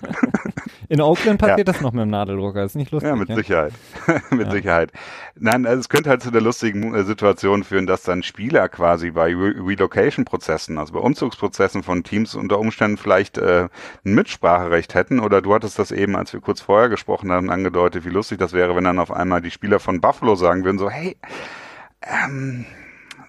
[0.92, 1.64] In Oakland passiert ja.
[1.64, 3.10] das noch mit dem Nadeldrucker, ist nicht lustig.
[3.10, 3.36] Ja, mit ja?
[3.36, 3.72] Sicherheit.
[4.30, 4.52] mit ja.
[4.52, 4.92] Sicherheit.
[5.40, 9.12] Nein, also es könnte halt zu der lustigen äh, Situation führen, dass dann Spieler quasi
[9.12, 13.70] bei Re Relocation-Prozessen, also bei Umzugsprozessen von Teams unter Umständen vielleicht äh,
[14.04, 15.22] ein Mitspracherecht hätten.
[15.22, 18.52] Oder du hattest das eben, als wir kurz vorher gesprochen haben, angedeutet, wie lustig das
[18.52, 21.16] wäre, wenn dann auf einmal die Spieler von Buffalo sagen würden, so, hey,
[22.02, 22.66] ähm,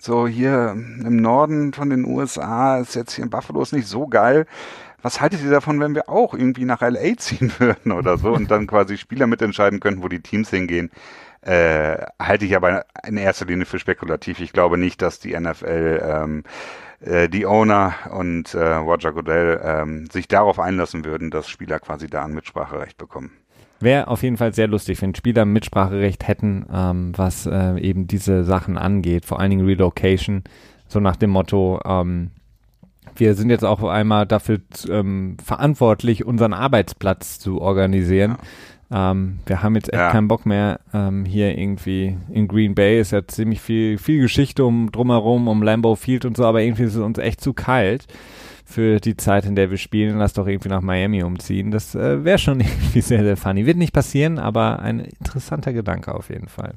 [0.00, 4.08] so hier im Norden von den USA ist jetzt hier in Buffalo ist nicht so
[4.08, 4.46] geil
[5.02, 8.50] was haltet ihr davon, wenn wir auch irgendwie nach LA ziehen würden oder so und
[8.50, 10.90] dann quasi Spieler mitentscheiden könnten, wo die Teams hingehen?
[11.42, 14.38] Äh, halte ich aber in erster Linie für spekulativ.
[14.40, 16.44] Ich glaube nicht, dass die NFL ähm,
[17.00, 22.06] äh, die Owner und äh, Roger Goodell ähm, sich darauf einlassen würden, dass Spieler quasi
[22.06, 23.32] da ein Mitspracherecht bekommen.
[23.80, 28.44] Wäre auf jeden Fall sehr lustig, wenn Spieler Mitspracherecht hätten, ähm, was äh, eben diese
[28.44, 30.44] Sachen angeht, vor allen Dingen Relocation,
[30.86, 32.30] so nach dem Motto, ähm,
[33.16, 38.36] wir sind jetzt auch einmal dafür ähm, verantwortlich, unseren Arbeitsplatz zu organisieren.
[38.90, 39.12] Ja.
[39.12, 40.10] Ähm, wir haben jetzt echt ja.
[40.10, 40.80] keinen Bock mehr.
[40.92, 45.62] Ähm, hier irgendwie in Green Bay ist ja ziemlich viel, viel Geschichte um drumherum, um
[45.62, 48.06] Lambeau Field und so, aber irgendwie ist es uns echt zu kalt
[48.64, 50.18] für die Zeit, in der wir spielen.
[50.18, 51.70] Lass doch irgendwie nach Miami umziehen.
[51.70, 53.66] Das äh, wäre schon irgendwie sehr, sehr funny.
[53.66, 56.74] Wird nicht passieren, aber ein interessanter Gedanke auf jeden Fall.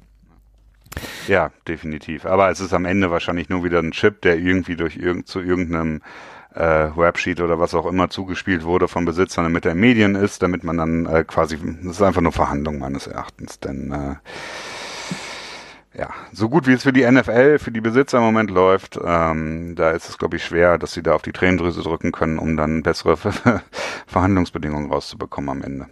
[1.27, 2.25] Ja, definitiv.
[2.25, 5.41] Aber es ist am Ende wahrscheinlich nur wieder ein Chip, der irgendwie durch irgend, zu
[5.41, 6.01] irgendeinem
[6.53, 10.63] äh, Websheet oder was auch immer zugespielt wurde von Besitzern, damit er Medien ist, damit
[10.63, 14.15] man dann äh, quasi, das ist einfach nur Verhandlung meines Erachtens, denn äh,
[15.97, 19.75] ja, so gut wie es für die NFL, für die Besitzer im Moment läuft, ähm,
[19.75, 22.57] da ist es, glaube ich, schwer, dass sie da auf die Tränendrüse drücken können, um
[22.57, 23.15] dann bessere
[24.07, 25.87] Verhandlungsbedingungen rauszubekommen am Ende.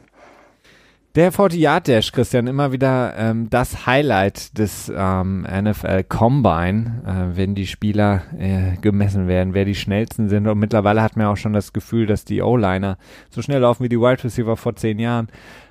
[1.15, 7.37] Der 40 Yard Dash, Christian, immer wieder ähm, das Highlight des ähm, NFL Combine, äh,
[7.37, 10.47] wenn die Spieler äh, gemessen werden, wer die schnellsten sind.
[10.47, 12.97] Und mittlerweile hat man auch schon das Gefühl, dass die O-Liner
[13.29, 15.27] so schnell laufen wie die Wide Receiver vor zehn Jahren.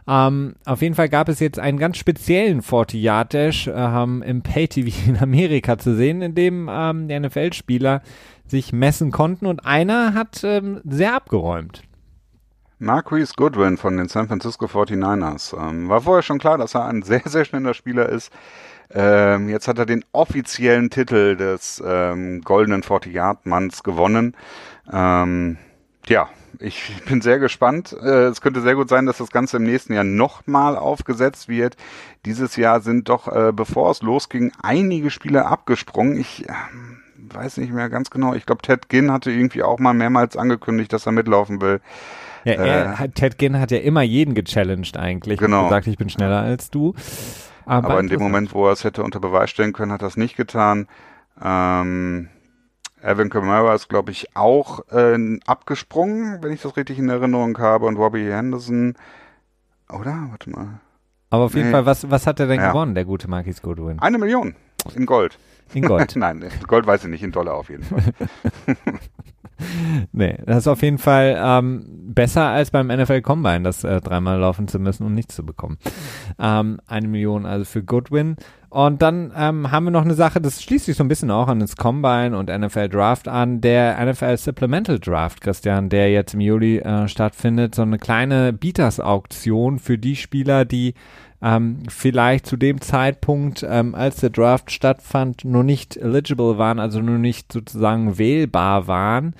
[0.06, 4.42] Ähm, auf jeden Fall gab es jetzt einen ganz speziellen 40 Yard Dash ähm, im
[4.42, 8.02] Pay-TV in Amerika zu sehen, in dem ähm, die NFL-Spieler
[8.46, 11.82] sich messen konnten und einer hat ähm, sehr abgeräumt.
[12.82, 15.56] Marquise Goodwin von den San Francisco 49ers.
[15.56, 18.32] Ähm, war vorher schon klar, dass er ein sehr, sehr schneller Spieler ist.
[18.90, 24.36] Ähm, jetzt hat er den offiziellen Titel des ähm, goldenen 40-Yard-Manns gewonnen.
[24.92, 25.58] Ähm,
[26.06, 27.96] ja, ich bin sehr gespannt.
[28.02, 31.76] Äh, es könnte sehr gut sein, dass das Ganze im nächsten Jahr nochmal aufgesetzt wird.
[32.26, 36.18] Dieses Jahr sind doch, äh, bevor es losging, einige Spieler abgesprungen.
[36.18, 36.52] Ich äh,
[37.32, 38.34] weiß nicht mehr ganz genau.
[38.34, 41.80] Ich glaube, Ted Ginn hatte irgendwie auch mal mehrmals angekündigt, dass er mitlaufen will.
[42.44, 45.60] Ja, er, äh, Ted Ginn hat ja immer jeden gechallenged eigentlich genau.
[45.60, 46.94] und gesagt, ich bin schneller als du.
[47.64, 50.08] Aber, Aber in dem Moment, wo er es hätte unter Beweis stellen können, hat er
[50.08, 50.88] es nicht getan.
[51.42, 52.28] Ähm,
[53.00, 57.86] Evan Kamara ist, glaube ich, auch äh, abgesprungen, wenn ich das richtig in Erinnerung habe.
[57.86, 58.94] Und Robbie Henderson,
[59.88, 60.26] oder?
[60.30, 60.80] Warte mal.
[61.30, 61.72] Aber auf jeden nee.
[61.72, 62.68] Fall, was, was hat er denn ja.
[62.68, 63.98] gewonnen, der gute Marquis Goodwin?
[64.00, 64.54] Eine Million
[64.94, 65.38] in Gold.
[65.74, 66.14] In Gold?
[66.16, 68.02] Nein, Gold weiß ich nicht, in Dollar auf jeden Fall.
[70.12, 74.38] nee, das ist auf jeden Fall ähm, besser als beim NFL Combine, das äh, dreimal
[74.38, 75.78] laufen zu müssen und nichts zu bekommen.
[76.38, 78.36] Ähm, eine Million also für Goodwin.
[78.68, 81.48] Und dann ähm, haben wir noch eine Sache, das schließt sich so ein bisschen auch
[81.48, 86.40] an das Combine und NFL Draft an, der NFL Supplemental Draft, Christian, der jetzt im
[86.40, 90.94] Juli äh, stattfindet, so eine kleine Bieters-Auktion für die Spieler, die
[91.42, 97.00] ähm, vielleicht zu dem Zeitpunkt, ähm, als der Draft stattfand, nur nicht eligible waren, also
[97.00, 99.34] nur nicht sozusagen wählbar waren,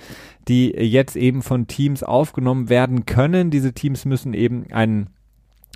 [0.47, 3.51] die jetzt eben von Teams aufgenommen werden können.
[3.51, 5.09] Diese Teams müssen eben einen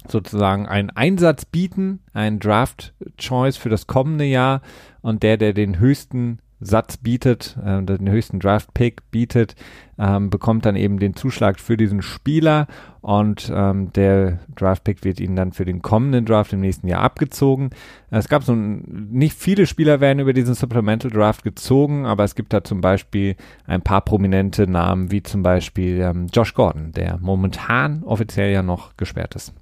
[0.08, 4.62] sozusagen einen Einsatz bieten, einen Draft Choice für das kommende Jahr
[5.02, 9.56] und der, der den höchsten Satz bietet, äh, den höchsten Draft-Pick bietet,
[10.00, 12.68] ähm, bekommt dann eben den Zuschlag für diesen Spieler
[13.02, 17.70] und ähm, der Draft-Pick wird ihnen dann für den kommenden Draft im nächsten Jahr abgezogen.
[18.10, 22.36] Es gab so ein, nicht viele Spieler werden über diesen Supplemental Draft gezogen, aber es
[22.36, 27.20] gibt da zum Beispiel ein paar prominente Namen, wie zum Beispiel ähm, Josh Gordon, der
[27.22, 29.54] momentan offiziell ja noch gesperrt ist.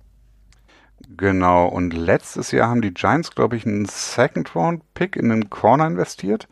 [1.17, 6.47] Genau, und letztes Jahr haben die Giants, glaube ich, einen Second-Round-Pick in einen Corner investiert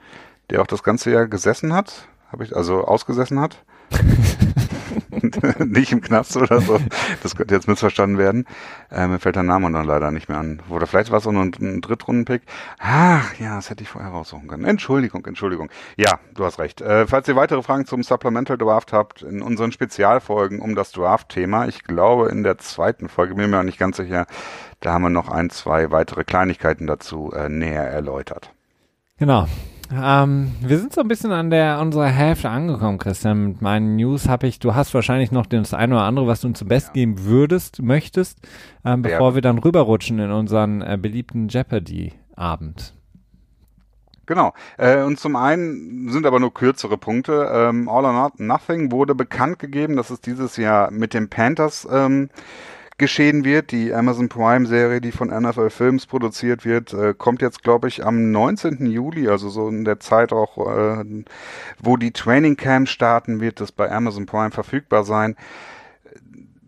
[0.53, 3.57] der auch das ganze Jahr gesessen hat, habe ich also ausgesessen hat.
[5.65, 6.79] nicht im Knast oder so.
[7.23, 8.45] Das könnte jetzt missverstanden werden.
[8.91, 10.61] Äh, mir fällt der Name dann leider nicht mehr an.
[10.69, 12.43] Oder vielleicht war es auch nur ein, ein Drittrunden-Pick.
[12.79, 14.65] Ach, ja, das hätte ich vorher raussuchen können.
[14.65, 15.69] Entschuldigung, Entschuldigung.
[15.97, 16.81] Ja, du hast recht.
[16.81, 21.67] Äh, falls ihr weitere Fragen zum Supplemental Draft habt, in unseren Spezialfolgen um das Draft-Thema,
[21.67, 24.27] ich glaube in der zweiten Folge, bin mir auch nicht ganz sicher,
[24.81, 28.51] da haben wir noch ein, zwei weitere Kleinigkeiten dazu äh, näher erläutert.
[29.17, 29.47] Genau.
[29.95, 33.47] Ähm, wir sind so ein bisschen an der unserer Hälfte angekommen, Christian.
[33.49, 36.47] Mit meinen News habe ich, du hast wahrscheinlich noch das eine oder andere, was du
[36.47, 38.39] uns zum Best geben würdest, möchtest,
[38.85, 39.35] ähm, bevor ja.
[39.35, 42.93] wir dann rüberrutschen in unseren äh, beliebten Jeopardy-Abend.
[44.25, 44.53] Genau.
[44.77, 47.49] Äh, und zum einen sind aber nur kürzere Punkte.
[47.51, 51.87] Ähm, All or Not Nothing wurde bekannt gegeben, dass es dieses Jahr mit den Panthers
[51.91, 52.29] ähm,
[52.97, 53.71] geschehen wird.
[53.71, 58.05] Die Amazon Prime Serie, die von NFL Films produziert wird, äh, kommt jetzt, glaube ich,
[58.05, 58.85] am 19.
[58.85, 61.23] Juli, also so in der Zeit auch, äh,
[61.79, 65.35] wo die Training Camp starten, wird das bei Amazon Prime verfügbar sein.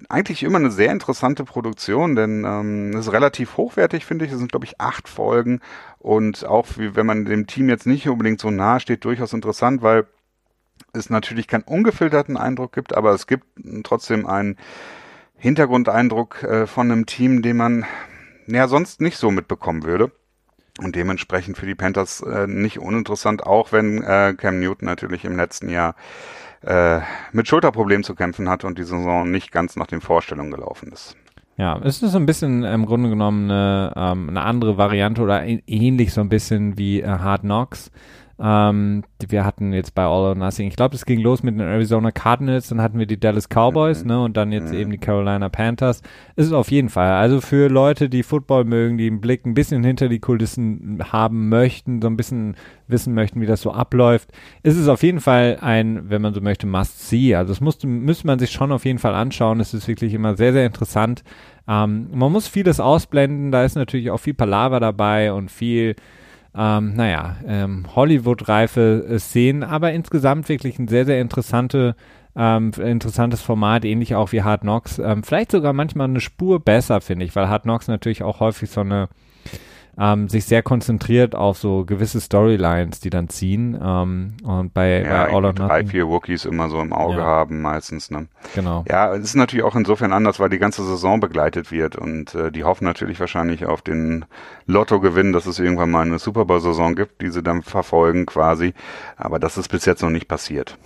[0.07, 4.31] Eigentlich immer eine sehr interessante Produktion, denn ähm, ist relativ hochwertig, finde ich.
[4.31, 5.61] Es sind, glaube ich, acht Folgen
[5.97, 10.05] und auch, wenn man dem Team jetzt nicht unbedingt so nahe steht, durchaus interessant, weil
[10.93, 13.45] es natürlich keinen ungefilterten Eindruck gibt, aber es gibt
[13.83, 14.57] trotzdem einen
[15.45, 17.85] Hintergrundeindruck äh, von einem Team, den man
[18.47, 20.11] ja sonst nicht so mitbekommen würde.
[20.81, 25.37] Und dementsprechend für die Panthers äh, nicht uninteressant, auch wenn äh, Cam Newton natürlich im
[25.37, 25.95] letzten Jahr
[26.61, 26.99] äh,
[27.31, 31.15] mit Schulterproblemen zu kämpfen hat und die Saison nicht ganz nach den Vorstellungen gelaufen ist.
[31.57, 35.43] Ja, es ist so ein bisschen im Grunde genommen eine, ähm, eine andere Variante oder
[35.45, 37.91] ähnlich so ein bisschen wie äh, Hard Knocks.
[38.37, 41.61] Ähm, wir hatten jetzt bei All or Nothing, ich glaube, es ging los mit den
[41.61, 44.07] Arizona Cardinals, dann hatten wir die Dallas Cowboys, mhm.
[44.07, 44.79] ne, und dann jetzt mhm.
[44.79, 46.01] eben die Carolina Panthers.
[46.35, 47.11] Ist es auf jeden Fall.
[47.11, 51.47] Also für Leute, die Football mögen, die einen Blick ein bisschen hinter die Kulissen haben
[51.47, 52.55] möchten, so ein bisschen
[52.87, 54.31] wissen möchten, wie das so abläuft,
[54.63, 57.35] ist es auf jeden Fall ein, wenn man so möchte, Must-See.
[57.35, 59.61] Also das musste, müsste man sich schon auf jeden Fall anschauen.
[59.61, 61.23] Es ist wirklich immer sehr, sehr interessant.
[61.67, 65.95] Ähm, man muss vieles ausblenden, da ist natürlich auch viel Palaver dabei und viel
[66.57, 71.95] ähm, naja, ähm, Hollywood-reife Szenen, aber insgesamt wirklich eine sehr, sehr interessante
[72.37, 74.99] Ähm, interessantes Format, ähnlich auch wie Hard Knocks.
[74.99, 78.69] Ähm, vielleicht sogar manchmal eine Spur besser, finde ich, weil Hard Knocks natürlich auch häufig
[78.69, 79.07] so eine
[79.97, 83.77] ähm, sich sehr konzentriert auf so gewisse Storylines, die dann ziehen.
[83.81, 85.67] Ähm, und bei, ja, bei All or Nothing.
[85.67, 87.25] drei, vier Wookies immer so im Auge ja.
[87.25, 88.11] haben meistens.
[88.11, 88.27] Ne?
[88.53, 88.83] Genau.
[88.89, 92.51] Ja, es ist natürlich auch insofern anders, weil die ganze Saison begleitet wird und äh,
[92.51, 94.25] die hoffen natürlich wahrscheinlich auf den
[94.65, 98.73] Lottogewinn, dass es irgendwann mal eine Super Bowl-Saison gibt, die sie dann verfolgen quasi.
[99.17, 100.77] Aber das ist bis jetzt noch nicht passiert.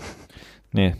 [0.71, 0.95] Nee.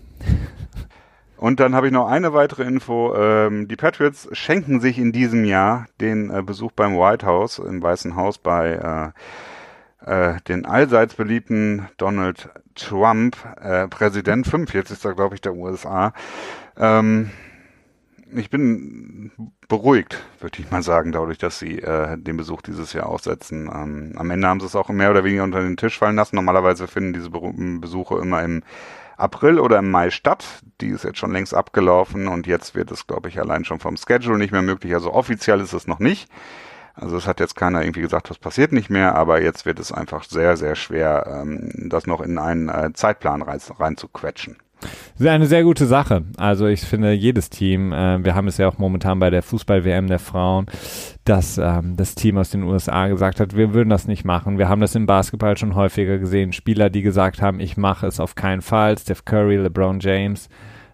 [1.40, 3.16] Und dann habe ich noch eine weitere Info.
[3.16, 7.82] Ähm, die Patriots schenken sich in diesem Jahr den äh, Besuch beim White House, im
[7.82, 9.14] Weißen Haus bei
[10.06, 15.16] äh, äh, den allseits beliebten Donald Trump, äh, Präsident 45.
[15.16, 16.12] glaube ich der USA.
[16.76, 17.32] Ähm,
[18.36, 19.32] ich bin
[19.70, 23.70] beruhigt, würde ich mal sagen, dadurch, dass sie äh, den Besuch dieses Jahr aussetzen.
[23.74, 26.36] Ähm, am Ende haben sie es auch mehr oder weniger unter den Tisch fallen lassen.
[26.36, 28.62] Normalerweise finden diese Besuche immer im
[29.20, 30.46] April oder im Mai statt.
[30.82, 33.98] Die ist jetzt schon längst abgelaufen und jetzt wird es, glaube ich, allein schon vom
[33.98, 34.94] Schedule nicht mehr möglich.
[34.94, 36.30] Also offiziell ist es noch nicht.
[36.96, 39.92] Also es hat jetzt keiner irgendwie gesagt, das passiert nicht mehr, aber jetzt wird es
[39.92, 43.96] einfach sehr, sehr schwer, ähm, das noch in einen äh, Zeitplan rein, rein.
[44.82, 46.24] Das ist eine sehr gute Sache.
[46.38, 50.08] Also ich finde, jedes Team, äh, wir haben es ja auch momentan bei der Fußball-WM
[50.08, 50.68] der Frauen,
[51.26, 54.58] dass ähm, das Team aus den USA gesagt hat, wir würden das nicht machen.
[54.58, 56.54] Wir haben das im Basketball schon häufiger gesehen.
[56.54, 58.98] Spieler, die gesagt haben, ich mache es auf keinen Fall.
[58.98, 60.48] Steph Curry, LeBron James.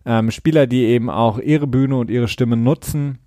[0.06, 3.20] Ähm, Spieler, die eben auch ihre Bühne und ihre Stimme nutzen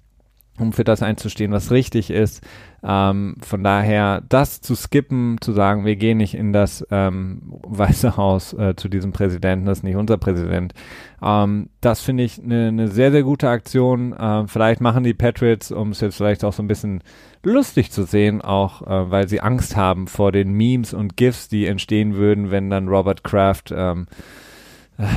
[0.58, 2.42] um für das einzustehen, was richtig ist.
[2.82, 8.16] Ähm, von daher, das zu skippen, zu sagen, wir gehen nicht in das ähm, Weiße
[8.16, 10.74] Haus äh, zu diesem Präsidenten, das ist nicht unser Präsident,
[11.22, 14.14] ähm, das finde ich eine ne sehr, sehr gute Aktion.
[14.18, 17.02] Ähm, vielleicht machen die Patriots, um es jetzt vielleicht auch so ein bisschen
[17.42, 21.66] lustig zu sehen, auch äh, weil sie Angst haben vor den Memes und GIFs, die
[21.66, 24.06] entstehen würden, wenn dann Robert Kraft ähm,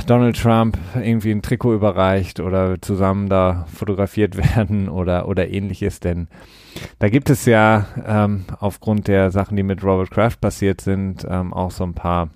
[0.06, 6.28] Donald Trump irgendwie ein Trikot überreicht oder zusammen da fotografiert werden oder, oder ähnliches, denn
[6.98, 11.52] da gibt es ja ähm, aufgrund der Sachen, die mit Robert Kraft passiert sind, ähm,
[11.52, 12.30] auch so ein paar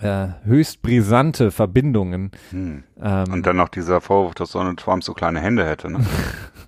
[0.00, 2.30] äh, höchst brisante Verbindungen.
[2.50, 2.84] Hm.
[3.00, 5.90] Ähm, Und dann noch dieser Vorwurf, dass Donald Trump so kleine Hände hätte.
[5.90, 6.00] Ne?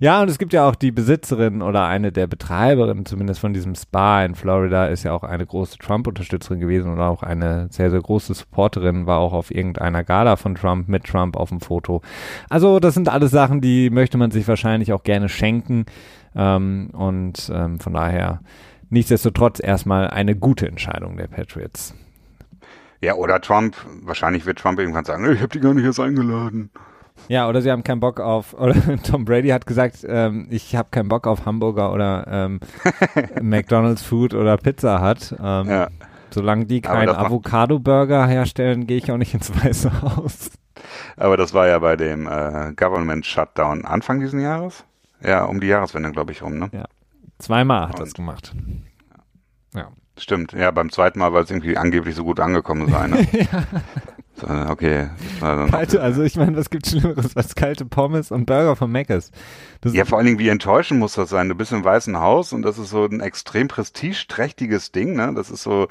[0.00, 3.74] Ja, und es gibt ja auch die Besitzerin oder eine der Betreiberinnen, zumindest von diesem
[3.74, 8.00] Spa in Florida, ist ja auch eine große Trump-Unterstützerin gewesen und auch eine sehr, sehr
[8.00, 12.02] große Supporterin, war auch auf irgendeiner Gala von Trump mit Trump auf dem Foto.
[12.48, 15.86] Also, das sind alles Sachen, die möchte man sich wahrscheinlich auch gerne schenken.
[16.36, 18.40] Ähm, und ähm, von daher
[18.90, 21.94] nichtsdestotrotz erstmal eine gute Entscheidung der Patriots.
[23.00, 26.70] Ja, oder Trump, wahrscheinlich wird Trump irgendwann sagen, ich habe die gar nicht erst eingeladen.
[27.28, 30.88] Ja, oder sie haben keinen Bock auf, oder Tom Brady hat gesagt, ähm, ich habe
[30.90, 32.60] keinen Bock auf Hamburger oder ähm,
[33.42, 35.34] McDonald's Food oder Pizza hat.
[35.42, 35.88] Ähm, ja.
[36.30, 40.50] Solange die keinen Avocado-Burger herstellen, gehe ich auch nicht ins Weiße Haus.
[41.16, 44.84] Aber das war ja bei dem äh, Government Shutdown Anfang dieses Jahres.
[45.22, 46.68] Ja, um die Jahreswende, glaube ich, rum, ne?
[46.72, 46.84] Ja.
[47.38, 48.54] Zweimal hat er es gemacht.
[49.74, 49.88] Ja.
[50.18, 53.06] Stimmt, ja, beim zweiten Mal, weil es irgendwie angeblich so gut angekommen sei.
[53.06, 53.28] Ne?
[53.32, 53.62] ja.
[54.42, 55.08] Okay.
[55.40, 59.30] Kalte, also ich meine, was gibt Schlimmeres als kalte Pommes und Burger von Mc's?
[59.84, 61.48] ja, vor allen Dingen, wie enttäuschend muss das sein?
[61.48, 65.32] Du bist im Weißen Haus und das ist so ein extrem prestigeträchtiges Ding, ne?
[65.34, 65.88] Das ist so,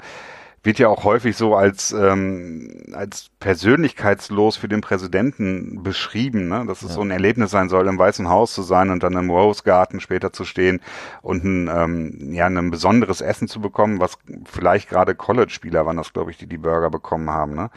[0.66, 6.64] wird ja auch häufig so als, ähm, als persönlichkeitslos für den Präsidenten beschrieben, ne?
[6.66, 6.94] dass es ja.
[6.96, 10.00] so ein Erlebnis sein soll, im Weißen Haus zu sein und dann im Rose Garden
[10.00, 10.80] später zu stehen
[11.22, 16.12] und ein, ähm, ja, ein besonderes Essen zu bekommen, was vielleicht gerade College-Spieler waren das,
[16.12, 17.54] glaube ich, die die Burger bekommen haben.
[17.54, 17.70] Ne?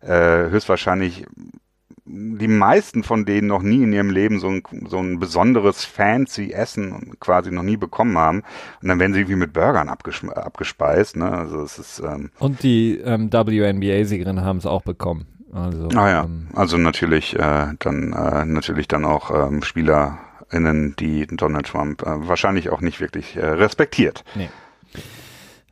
[0.00, 1.26] Äh, höchstwahrscheinlich
[2.12, 6.52] die meisten von denen noch nie in ihrem Leben so ein, so ein besonderes fancy
[6.52, 8.42] Essen quasi noch nie bekommen haben.
[8.82, 11.16] Und dann werden sie irgendwie mit Burgern abgespeist.
[11.16, 11.30] Ne?
[11.30, 15.26] Also es ist, ähm, Und die ähm, WNBA-Siegerin haben es auch bekommen.
[15.52, 21.26] Also, ah ja, ähm, also natürlich äh, dann äh, natürlich dann auch ähm, SpielerInnen, die
[21.26, 24.24] Donald Trump äh, wahrscheinlich auch nicht wirklich äh, respektiert.
[24.36, 24.48] Nee.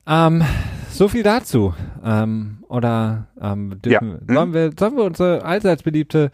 [0.09, 0.43] Ähm,
[0.91, 1.75] so viel dazu.
[2.03, 4.19] Ähm, oder ähm, dürfen, ja.
[4.27, 4.35] hm?
[4.35, 6.31] sollen, wir, sollen wir unsere allseits beliebte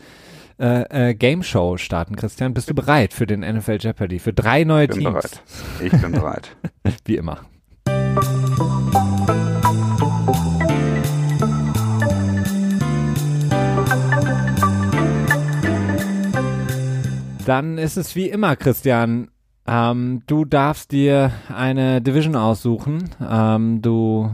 [0.61, 2.55] äh, äh, Game Show starten, Christian?
[2.55, 4.21] Bist du bereit für den NFL Jeopardy?
[4.21, 5.13] Für drei neue ich bin Teams?
[5.13, 5.43] Bereit.
[5.81, 6.57] Ich bin bereit.
[7.05, 7.41] Wie immer.
[17.45, 19.29] Dann ist es wie immer, Christian,
[19.67, 23.11] ähm, du darfst dir eine Division aussuchen.
[23.21, 24.31] Ähm, du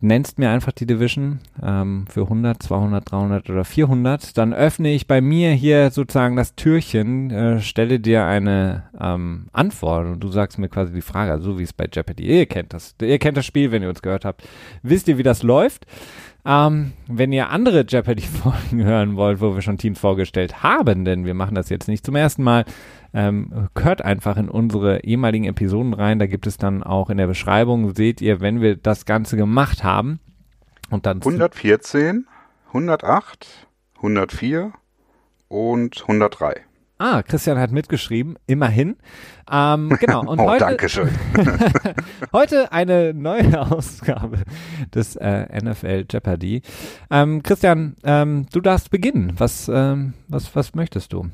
[0.00, 4.36] nennst mir einfach die Division ähm, für 100, 200, 300 oder 400.
[4.36, 10.06] Dann öffne ich bei mir hier sozusagen das Türchen, äh, stelle dir eine ähm, Antwort
[10.06, 12.24] und du sagst mir quasi die Frage, also so wie es bei Jeopardy.
[12.24, 12.94] Ihr kennt das.
[13.00, 14.42] Ihr kennt das Spiel, wenn ihr uns gehört habt.
[14.82, 15.86] Wisst ihr, wie das läuft?
[16.46, 21.34] Ähm, wenn ihr andere Jeopardy-Folgen hören wollt, wo wir schon Teams vorgestellt haben, denn wir
[21.34, 22.64] machen das jetzt nicht zum ersten Mal,
[23.18, 26.20] ähm, hört einfach in unsere ehemaligen Episoden rein.
[26.20, 29.82] Da gibt es dann auch in der Beschreibung, seht ihr, wenn wir das Ganze gemacht
[29.82, 30.20] haben.
[30.88, 32.28] Und dann 114,
[32.68, 34.72] 108, 104
[35.48, 36.64] und 103.
[36.98, 38.96] Ah, Christian hat mitgeschrieben, immerhin.
[39.50, 40.20] Ähm, genau.
[40.26, 41.10] Und oh, heute, danke schön.
[42.32, 44.42] heute eine neue Ausgabe
[44.92, 46.62] des äh, NFL Jeopardy.
[47.08, 49.32] Ähm, Christian, ähm, du darfst beginnen.
[49.36, 51.30] Was, ähm, was, was möchtest du?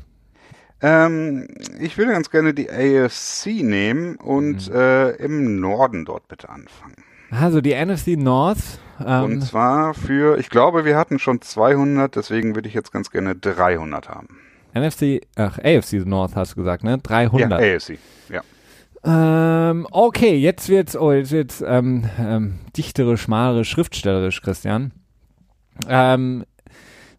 [0.80, 1.48] Ähm,
[1.80, 4.74] ich würde ganz gerne die AFC nehmen und mhm.
[4.74, 6.96] äh, im Norden dort bitte anfangen.
[7.30, 8.78] Also die NFC North.
[9.04, 13.10] Ähm, und zwar für, ich glaube, wir hatten schon 200, deswegen würde ich jetzt ganz
[13.10, 14.38] gerne 300 haben.
[14.74, 16.98] NFC, ach, AFC North hast du gesagt, ne?
[16.98, 17.60] 300.
[17.60, 17.98] Ja, AFC,
[18.28, 18.42] ja.
[19.04, 24.92] Ähm, okay, jetzt wird's, oh, jetzt wird's ähm, ähm, dichterisch, malerisch, schriftstellerisch, Christian.
[25.88, 26.44] Ähm,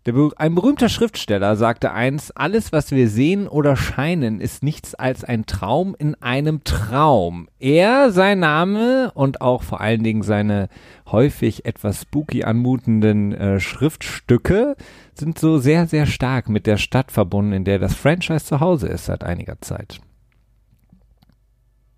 [0.05, 5.23] der, ein berühmter Schriftsteller sagte einst, alles, was wir sehen oder scheinen, ist nichts als
[5.23, 7.47] ein Traum in einem Traum.
[7.57, 10.69] Er, sein Name und auch vor allen Dingen seine
[11.07, 14.75] häufig etwas spooky anmutenden äh, Schriftstücke
[15.15, 18.87] sind so sehr, sehr stark mit der Stadt verbunden, in der das Franchise zu Hause
[18.87, 20.01] ist seit einiger Zeit.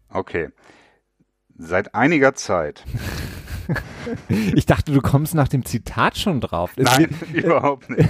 [0.10, 0.48] Okay.
[1.58, 2.86] Seit einiger Zeit.
[4.28, 6.72] ich dachte, du kommst nach dem Zitat schon drauf.
[6.78, 8.10] Nein, überhaupt nicht.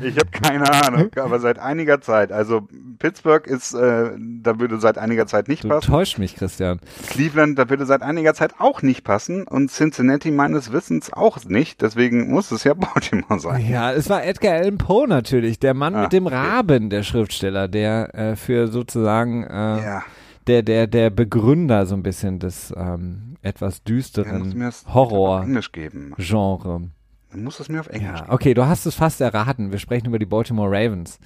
[0.00, 2.32] Ich habe keine Ahnung, aber seit einiger Zeit.
[2.32, 2.68] Also
[2.98, 5.86] Pittsburgh ist, äh, da würde seit einiger Zeit nicht du passen.
[5.86, 6.80] Du täuscht mich, Christian.
[7.08, 11.82] Cleveland, da würde seit einiger Zeit auch nicht passen und Cincinnati meines Wissens auch nicht.
[11.82, 13.66] Deswegen muss es ja Baltimore sein.
[13.68, 17.68] Ja, es war Edgar Allan Poe natürlich, der Mann ah, mit dem Raben, der Schriftsteller,
[17.68, 20.02] der äh, für sozusagen äh, ja
[20.46, 26.90] der, der, der Begründer so ein bisschen des ähm, etwas düsteren ja, Horror-Genre.
[27.30, 28.32] Dann muss es mir auf Englisch ja, geben.
[28.32, 29.72] Okay, du hast es fast erraten.
[29.72, 31.18] Wir sprechen über die Baltimore Ravens.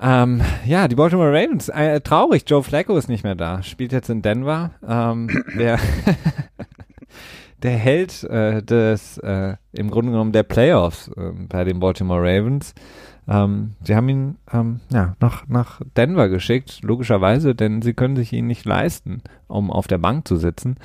[0.00, 1.68] Ähm, ja, die Baltimore Ravens.
[1.68, 3.62] Äh, traurig, Joe Flacco ist nicht mehr da.
[3.62, 4.70] Spielt jetzt in Denver.
[4.86, 5.78] Ähm, der,
[7.62, 12.74] der Held äh, des, äh, im Grunde genommen der Playoffs äh, bei den Baltimore Ravens.
[13.28, 18.32] Ähm, sie haben ihn ähm, ja, nach, nach Denver geschickt, logischerweise, denn sie können sich
[18.32, 20.76] ihn nicht leisten, um auf der Bank zu sitzen.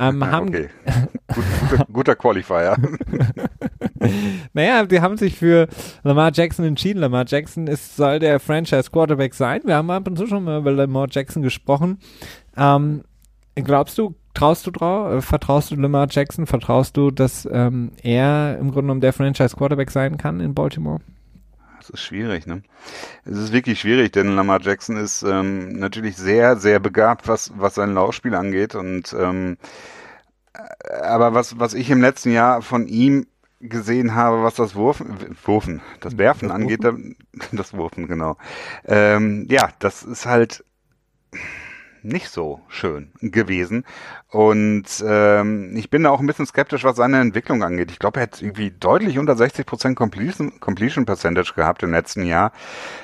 [0.00, 0.68] Ähm, haben okay.
[1.34, 2.76] Gut, guter, guter Qualifier.
[4.54, 5.68] naja, sie haben sich für
[6.02, 7.00] Lamar Jackson entschieden.
[7.00, 9.60] Lamar Jackson ist, soll der Franchise Quarterback sein.
[9.64, 11.98] Wir haben ab und zu schon mal über Lamar Jackson gesprochen.
[12.56, 13.02] Ähm,
[13.54, 18.56] glaubst du, traust du drauf, äh, vertraust du Lamar Jackson, vertraust du, dass ähm, er
[18.58, 21.00] im Grunde genommen der Franchise Quarterback sein kann in Baltimore?
[21.78, 22.62] Das ist schwierig, ne?
[23.24, 27.74] Es ist wirklich schwierig, denn Lamar Jackson ist ähm, natürlich sehr, sehr begabt, was, was
[27.74, 28.74] sein Laufspiel angeht.
[28.74, 29.56] Und ähm,
[30.54, 33.26] äh, aber was, was ich im letzten Jahr von ihm
[33.60, 37.16] gesehen habe, was das Wurfen, Wurfen, das Werfen das angeht, Wurfen?
[37.52, 38.36] das Wurfen, genau.
[38.84, 40.64] Ähm, ja, das ist halt
[42.06, 43.84] nicht so schön gewesen.
[44.30, 47.90] Und ähm, ich bin da auch ein bisschen skeptisch, was seine Entwicklung angeht.
[47.90, 52.52] Ich glaube, er hat irgendwie deutlich unter 60% Completion, Completion Percentage gehabt im letzten Jahr.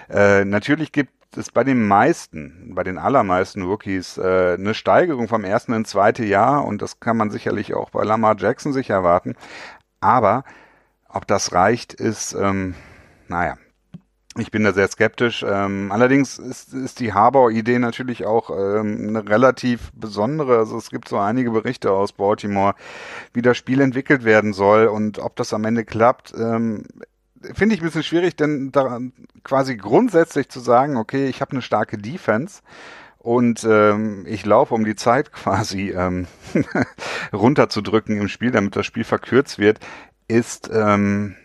[0.09, 5.45] Äh, natürlich gibt es bei den meisten, bei den allermeisten Rookies äh, eine Steigerung vom
[5.45, 9.35] ersten ins zweite Jahr und das kann man sicherlich auch bei Lamar Jackson sich erwarten.
[10.01, 10.45] Aber
[11.09, 12.75] ob das reicht, ist, ähm,
[13.29, 13.57] naja,
[14.39, 15.45] ich bin da sehr skeptisch.
[15.47, 20.59] Ähm, allerdings ist, ist die Harbour-Idee natürlich auch ähm, eine relativ besondere.
[20.59, 22.75] Also es gibt so einige Berichte aus Baltimore,
[23.35, 26.33] wie das Spiel entwickelt werden soll und ob das am Ende klappt.
[26.37, 26.85] Ähm,
[27.55, 29.01] Finde ich ein bisschen schwierig, denn da
[29.43, 32.63] quasi grundsätzlich zu sagen, okay, ich habe eine starke Defense
[33.19, 36.27] und ähm, ich laufe, um die Zeit quasi ähm,
[37.33, 39.79] runterzudrücken im Spiel, damit das Spiel verkürzt wird,
[40.29, 41.37] ist ähm,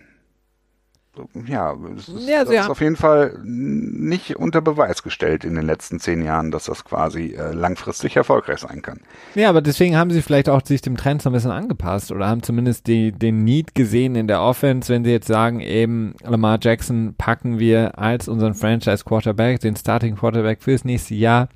[1.47, 5.65] ja, es ist, ja, das ist auf jeden Fall nicht unter Beweis gestellt in den
[5.65, 8.99] letzten zehn Jahren, dass das quasi äh, langfristig erfolgreich sein kann.
[9.35, 12.27] Ja, aber deswegen haben sie vielleicht auch sich dem Trend so ein bisschen angepasst oder
[12.27, 16.59] haben zumindest die, den Need gesehen in der Offense, wenn sie jetzt sagen, eben Lamar
[16.61, 21.49] Jackson packen wir als unseren Franchise Quarterback, den Starting Quarterback fürs nächste Jahr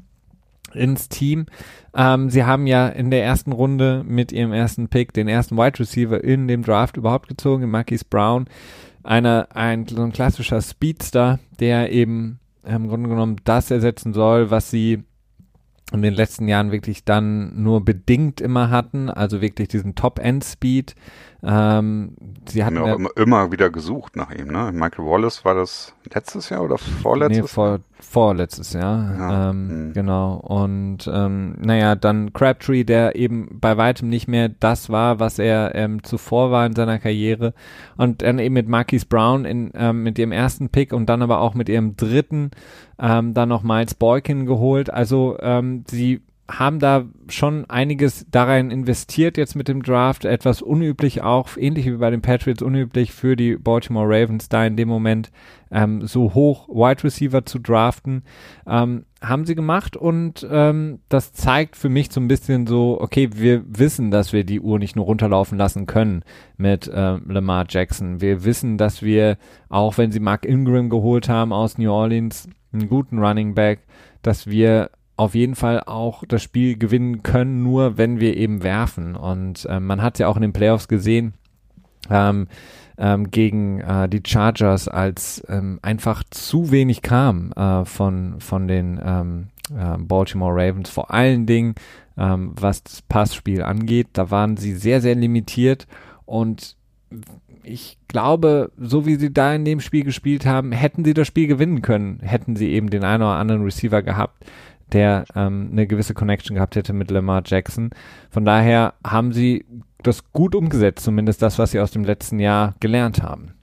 [0.73, 1.45] ins Team.
[1.95, 5.79] Ähm, sie haben ja in der ersten Runde mit ihrem ersten Pick den ersten Wide
[5.79, 8.45] Receiver in dem Draft überhaupt gezogen, Marquis Brown
[9.03, 14.69] einer, ein, so ein klassischer Speedster, der eben im Grunde genommen das ersetzen soll, was
[14.69, 15.03] sie
[15.91, 20.95] in den letzten Jahren wirklich dann nur bedingt immer hatten, also wirklich diesen Top-End-Speed.
[21.43, 22.15] Ähm,
[22.47, 24.71] sie hatten ja auch immer, immer, wieder gesucht nach ihm, ne?
[24.71, 27.41] Michael Wallace war das letztes Jahr oder vorletztes?
[27.41, 29.15] Nee, vor, vorletztes Jahr.
[29.17, 29.49] Ja.
[29.49, 29.93] Ähm, mhm.
[29.93, 30.35] Genau.
[30.35, 35.75] Und ähm, naja, dann Crabtree, der eben bei weitem nicht mehr das war, was er
[35.75, 37.53] ähm, zuvor war in seiner Karriere.
[37.97, 41.39] Und dann eben mit Marquise Brown in, ähm, mit ihrem ersten Pick und dann aber
[41.39, 42.51] auch mit ihrem dritten
[42.99, 44.91] ähm, dann noch Miles Boykin geholt.
[44.91, 50.25] Also ähm, sie haben da schon einiges darin investiert jetzt mit dem Draft.
[50.25, 54.75] Etwas unüblich auch, ähnlich wie bei den Patriots, unüblich für die Baltimore Ravens da in
[54.75, 55.31] dem Moment
[55.71, 58.23] ähm, so hoch Wide Receiver zu draften.
[58.67, 63.29] Ähm, haben sie gemacht und ähm, das zeigt für mich so ein bisschen so, okay,
[63.33, 66.23] wir wissen, dass wir die Uhr nicht nur runterlaufen lassen können
[66.57, 68.19] mit äh, Lamar Jackson.
[68.19, 69.37] Wir wissen, dass wir,
[69.69, 73.81] auch wenn sie Mark Ingram geholt haben aus New Orleans, einen guten Running Back,
[74.23, 74.89] dass wir
[75.21, 79.15] auf jeden Fall auch das Spiel gewinnen können, nur wenn wir eben werfen.
[79.15, 81.35] Und äh, man hat ja auch in den Playoffs gesehen,
[82.09, 82.47] ähm,
[82.97, 88.99] ähm, gegen äh, die Chargers, als ähm, einfach zu wenig kam äh, von, von den
[89.03, 91.75] ähm, äh, Baltimore Ravens, vor allen Dingen
[92.17, 94.07] ähm, was das Passspiel angeht.
[94.13, 95.85] Da waren sie sehr, sehr limitiert
[96.25, 96.75] und
[97.63, 101.45] ich glaube, so wie sie da in dem Spiel gespielt haben, hätten sie das Spiel
[101.45, 104.43] gewinnen können, hätten sie eben den einen oder anderen Receiver gehabt,
[104.93, 107.91] der ähm, eine gewisse Connection gehabt hätte mit Lamar Jackson.
[108.29, 109.65] Von daher haben sie
[110.03, 113.53] das gut umgesetzt, zumindest das, was sie aus dem letzten Jahr gelernt haben.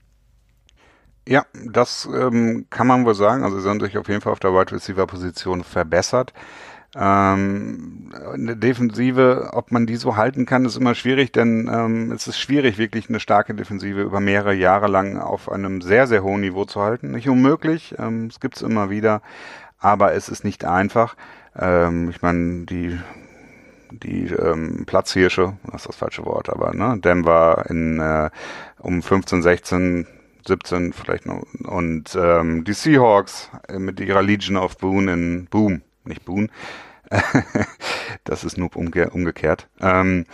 [1.29, 3.43] Ja, das ähm, kann man wohl sagen.
[3.43, 6.33] Also sie haben sich auf jeden Fall auf der Wide Receiver Position verbessert.
[6.97, 12.27] Ähm, eine Defensive, ob man die so halten kann, ist immer schwierig, denn ähm, es
[12.29, 16.41] ist schwierig, wirklich eine starke Defensive über mehrere Jahre lang auf einem sehr, sehr hohen
[16.41, 17.11] Niveau zu halten.
[17.11, 19.21] Nicht unmöglich, ähm, es immer wieder,
[19.79, 21.17] aber es ist nicht einfach.
[21.57, 22.99] Ähm, ich meine, die
[23.91, 28.31] die ähm, Platzhirsche, das ist das falsche Wort, aber ne, Denver in äh,
[28.79, 30.07] um 15, 16,
[30.47, 36.25] 17 vielleicht noch und ähm, die Seahawks mit ihrer Legion of Boone in Boom, nicht
[36.25, 36.49] Boone.
[38.25, 39.67] das ist nur umge umgekehrt.
[39.81, 40.27] Ähm,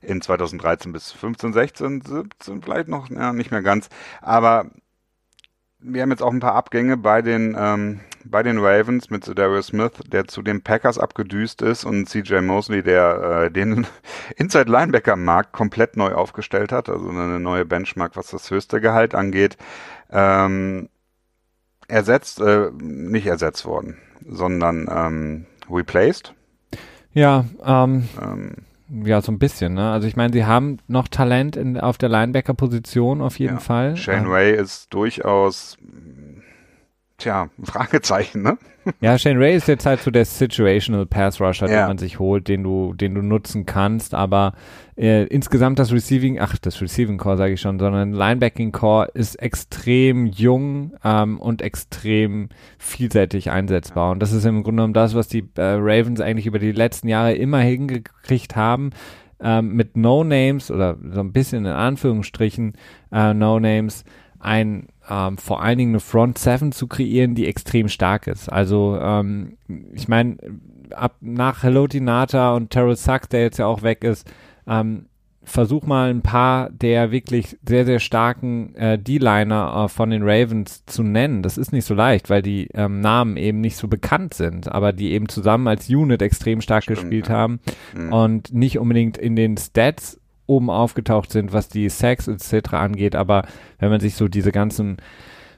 [0.00, 3.90] in 2013 bis 15, 16, 17 vielleicht noch, ja, nicht mehr ganz.
[4.22, 4.70] Aber
[5.82, 9.68] wir haben jetzt auch ein paar Abgänge bei den, ähm, bei den Ravens mit Darius
[9.68, 13.86] Smith, der zu den Packers abgedüst ist und CJ Mosley, der äh, den
[14.36, 19.14] Inside Linebacker Markt komplett neu aufgestellt hat, also eine neue Benchmark, was das höchste Gehalt
[19.14, 19.56] angeht,
[20.10, 20.88] ähm,
[21.88, 26.34] ersetzt, äh, nicht ersetzt worden, sondern ähm, replaced.
[27.12, 28.54] Ja, ähm, ähm
[29.04, 29.90] ja, so ein bisschen, ne?
[29.90, 33.60] Also ich meine, sie haben noch Talent in, auf der Linebacker-Position auf jeden ja.
[33.60, 33.96] Fall.
[33.96, 34.30] Shane ähm.
[34.30, 35.78] Ray ist durchaus,
[37.22, 38.58] tja, ein Fragezeichen, ne?
[39.00, 41.82] Ja, Shane Ray ist jetzt halt so der Situational Pass Rusher, ja.
[41.82, 44.54] den man sich holt, den du, den du nutzen kannst, aber
[44.96, 49.36] äh, insgesamt das Receiving, ach, das Receiving Core sage ich schon, sondern Linebacking Core ist
[49.36, 52.48] extrem jung ähm, und extrem
[52.78, 54.10] vielseitig einsetzbar.
[54.10, 57.08] Und das ist im Grunde genommen das, was die äh, Ravens eigentlich über die letzten
[57.08, 58.90] Jahre immer hingekriegt haben,
[59.40, 62.72] ähm, mit No Names oder so ein bisschen in Anführungsstrichen
[63.12, 64.04] äh, No Names
[64.40, 68.50] ein ähm, vor allen Dingen eine Front Seven zu kreieren, die extrem stark ist.
[68.50, 69.56] Also ähm,
[69.92, 70.36] ich meine,
[70.90, 74.30] ab nach Hello Tinata und Terrell Sachs, der jetzt ja auch weg ist,
[74.66, 75.06] ähm,
[75.44, 80.84] versuch mal ein paar der wirklich sehr, sehr starken äh, D-Liner äh, von den Ravens
[80.86, 81.42] zu nennen.
[81.42, 84.92] Das ist nicht so leicht, weil die ähm, Namen eben nicht so bekannt sind, aber
[84.92, 87.34] die eben zusammen als Unit extrem stark Stimmt, gespielt ja.
[87.34, 87.60] haben
[87.96, 88.12] mhm.
[88.12, 92.74] und nicht unbedingt in den Stats oben aufgetaucht sind, was die Sacks etc.
[92.74, 93.44] angeht, aber
[93.78, 94.98] wenn man sich so diese ganzen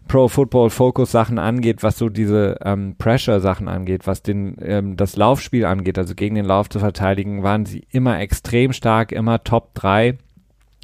[0.07, 4.97] Pro Football Focus Sachen angeht, was so diese ähm, Pressure Sachen angeht, was den ähm,
[4.97, 9.43] das Laufspiel angeht, also gegen den Lauf zu verteidigen, waren sie immer extrem stark, immer
[9.45, 10.19] Top 3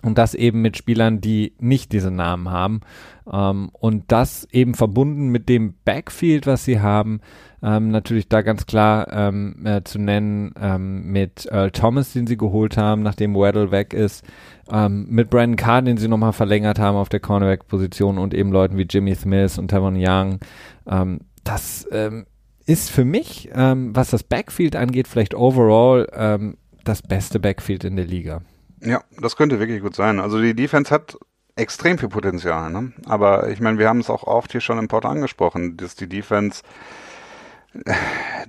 [0.02, 2.80] und das eben mit Spielern, die nicht diese Namen haben
[3.30, 7.20] ähm, und das eben verbunden mit dem Backfield, was sie haben,
[7.62, 12.36] ähm, natürlich da ganz klar ähm, äh, zu nennen ähm, mit Earl Thomas, den sie
[12.36, 14.24] geholt haben, nachdem Weddle weg ist,
[14.70, 18.78] ähm, mit Brandon Carr, den sie nochmal verlängert haben auf der Cornerback-Position und eben Leuten
[18.78, 20.38] wie Jimmy Smith und Tavon Young.
[20.86, 21.86] Ähm, das
[22.66, 28.42] ist für mich, was das Backfield angeht, vielleicht overall das beste Backfield in der Liga.
[28.80, 30.20] Ja, das könnte wirklich gut sein.
[30.20, 31.18] Also die Defense hat
[31.56, 32.92] extrem viel Potenzial, ne?
[33.06, 36.08] Aber ich meine, wir haben es auch oft hier schon im Port angesprochen, dass die
[36.08, 36.62] Defense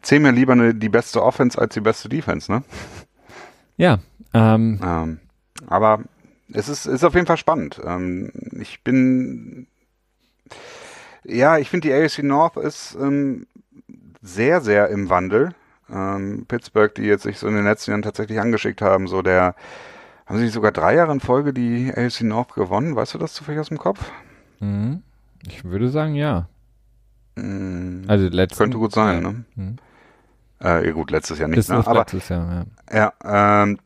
[0.02, 2.64] zähl mir lieber eine, die beste Offense als die beste Defense, ne?
[3.78, 4.00] Ja.
[4.34, 5.20] Ähm, ähm,
[5.68, 6.04] aber
[6.54, 7.82] es ist, ist auf jeden Fall spannend.
[7.86, 9.68] Ähm, ich bin,
[11.24, 13.48] ja, ich finde die AFC North ist ähm,
[14.22, 15.54] sehr, sehr im Wandel.
[15.90, 19.56] Ähm, Pittsburgh, die jetzt sich so in den letzten Jahren tatsächlich angeschickt haben, so der,
[20.32, 22.96] haben sie sogar drei Jahre in Folge die AFC North gewonnen?
[22.96, 24.00] Weißt du das zufällig aus dem Kopf?
[24.62, 25.04] Mhm.
[25.46, 26.48] Ich würde sagen, ja.
[27.36, 29.44] Mm, Also letzten, könnte gut sein, ne?
[29.56, 29.76] Hm.
[30.64, 31.80] Äh, ja, gut, letztes Jahr nicht, Das ne?
[31.80, 33.12] ist Aber letztes Jahr, ja.
[33.22, 33.78] Ja, ähm,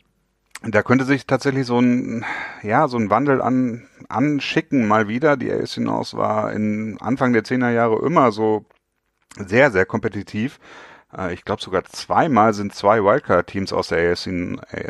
[0.62, 2.24] da könnte sich tatsächlich so ein,
[2.62, 5.38] ja, so ein Wandel an, anschicken mal wieder.
[5.38, 8.66] Die AFC North war in Anfang der 10er Jahre immer so
[9.38, 10.60] sehr, sehr kompetitiv.
[11.18, 14.28] Äh, Ich glaube sogar zweimal sind zwei Wildcard-Teams aus der AFC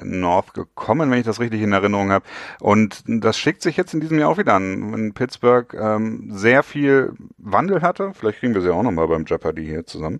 [0.04, 2.26] North gekommen, wenn ich das richtig in Erinnerung habe.
[2.60, 4.92] Und das schickt sich jetzt in diesem Jahr auch wieder an.
[4.94, 9.66] Wenn Pittsburgh ähm, sehr viel Wandel hatte, vielleicht kriegen wir sie auch nochmal beim Jeopardy
[9.66, 10.20] hier zusammen,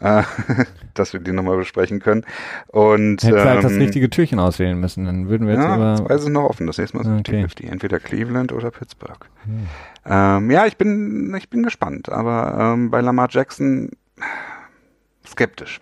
[0.00, 0.22] äh,
[0.94, 2.24] dass wir die nochmal besprechen können.
[2.68, 5.96] Und Hätte halt das ähm, richtige Türchen auswählen müssen, dann würden wir jetzt ja, über.
[6.06, 6.66] zwei sind noch offen.
[6.66, 7.44] Das nächste Mal ist Okay.
[7.44, 7.70] 50-50.
[7.70, 9.26] Entweder Cleveland oder Pittsburgh.
[9.44, 9.66] Hm.
[10.08, 12.08] Ähm, ja, ich bin, ich bin gespannt.
[12.10, 13.90] Aber ähm, bei Lamar Jackson
[15.26, 15.80] skeptisch.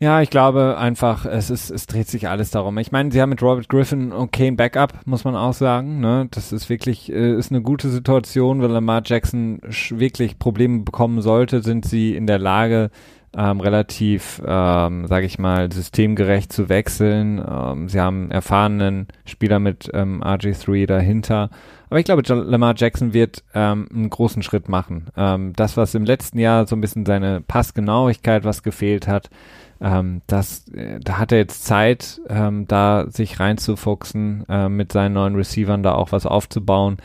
[0.00, 2.76] Ja, ich glaube einfach, es ist, es dreht sich alles darum.
[2.78, 6.00] Ich meine, sie haben mit Robert Griffin okay ein Backup, muss man auch sagen.
[6.00, 6.28] Ne?
[6.30, 11.62] Das ist wirklich, äh, ist eine gute Situation, wenn Lamar Jackson wirklich Probleme bekommen sollte,
[11.62, 12.90] sind sie in der Lage,
[13.36, 17.44] ähm, relativ, ähm, sage ich mal, systemgerecht zu wechseln.
[17.46, 21.50] Ähm, sie haben erfahrenen Spieler mit ähm, RG3 dahinter.
[21.90, 25.06] Aber ich glaube, Lamar Jackson wird ähm, einen großen Schritt machen.
[25.16, 29.30] Ähm, das, was im letzten Jahr so ein bisschen seine Passgenauigkeit, was gefehlt hat,
[29.80, 35.14] ähm, das, äh, da hat er jetzt Zeit, ähm, da sich reinzufuchsen, äh, mit seinen
[35.14, 36.98] neuen Receivern da auch was aufzubauen.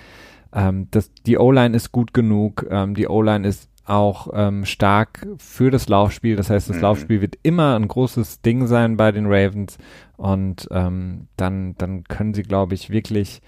[0.54, 5.72] Ähm, das, die O-Line ist gut genug, ähm, die O-Line ist auch ähm, stark für
[5.72, 6.36] das Laufspiel.
[6.36, 6.82] Das heißt, das Mhm.
[6.84, 9.78] Laufspiel wird immer ein großes Ding sein bei den Ravens.
[10.18, 13.42] Und ähm, dann, dann können sie, glaube ich, wirklich.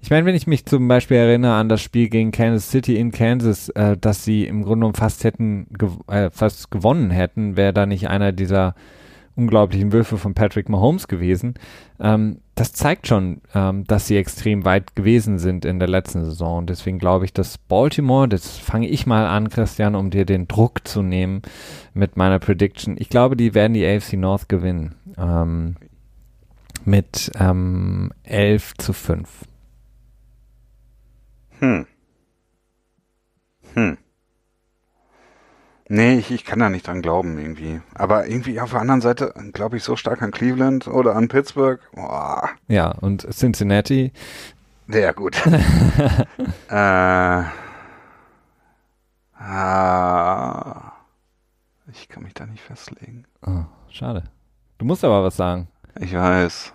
[0.00, 3.10] Ich meine, wenn ich mich zum Beispiel erinnere an das Spiel gegen Kansas City in
[3.10, 7.72] Kansas, äh, dass sie im Grunde genommen fast hätten, gew äh, fast gewonnen hätten, wäre
[7.72, 8.76] da nicht einer dieser
[9.34, 11.54] unglaublichen Würfe von Patrick Mahomes gewesen.
[12.00, 16.58] Ähm, das zeigt schon, ähm, dass sie extrem weit gewesen sind in der letzten Saison.
[16.58, 20.48] Und deswegen glaube ich, dass Baltimore, das fange ich mal an, Christian, um dir den
[20.48, 21.42] Druck zu nehmen
[21.94, 22.96] mit meiner Prediction.
[22.98, 24.96] Ich glaube, die werden die AFC North gewinnen.
[25.16, 25.76] Ähm,
[26.84, 29.28] mit ähm, 11 zu 5.
[31.60, 31.86] Hm.
[33.74, 33.98] Hm.
[35.88, 37.80] Nee, ich, ich kann da nicht dran glauben irgendwie.
[37.94, 41.80] Aber irgendwie auf der anderen Seite glaube ich so stark an Cleveland oder an Pittsburgh.
[41.94, 44.12] Boah, Ja, und Cincinnati,
[44.86, 45.36] sehr gut.
[46.68, 47.42] äh,
[49.38, 50.92] ah,
[51.92, 53.24] ich kann mich da nicht festlegen.
[53.46, 54.24] oh, schade.
[54.76, 55.68] Du musst aber was sagen.
[55.98, 56.72] Ich weiß.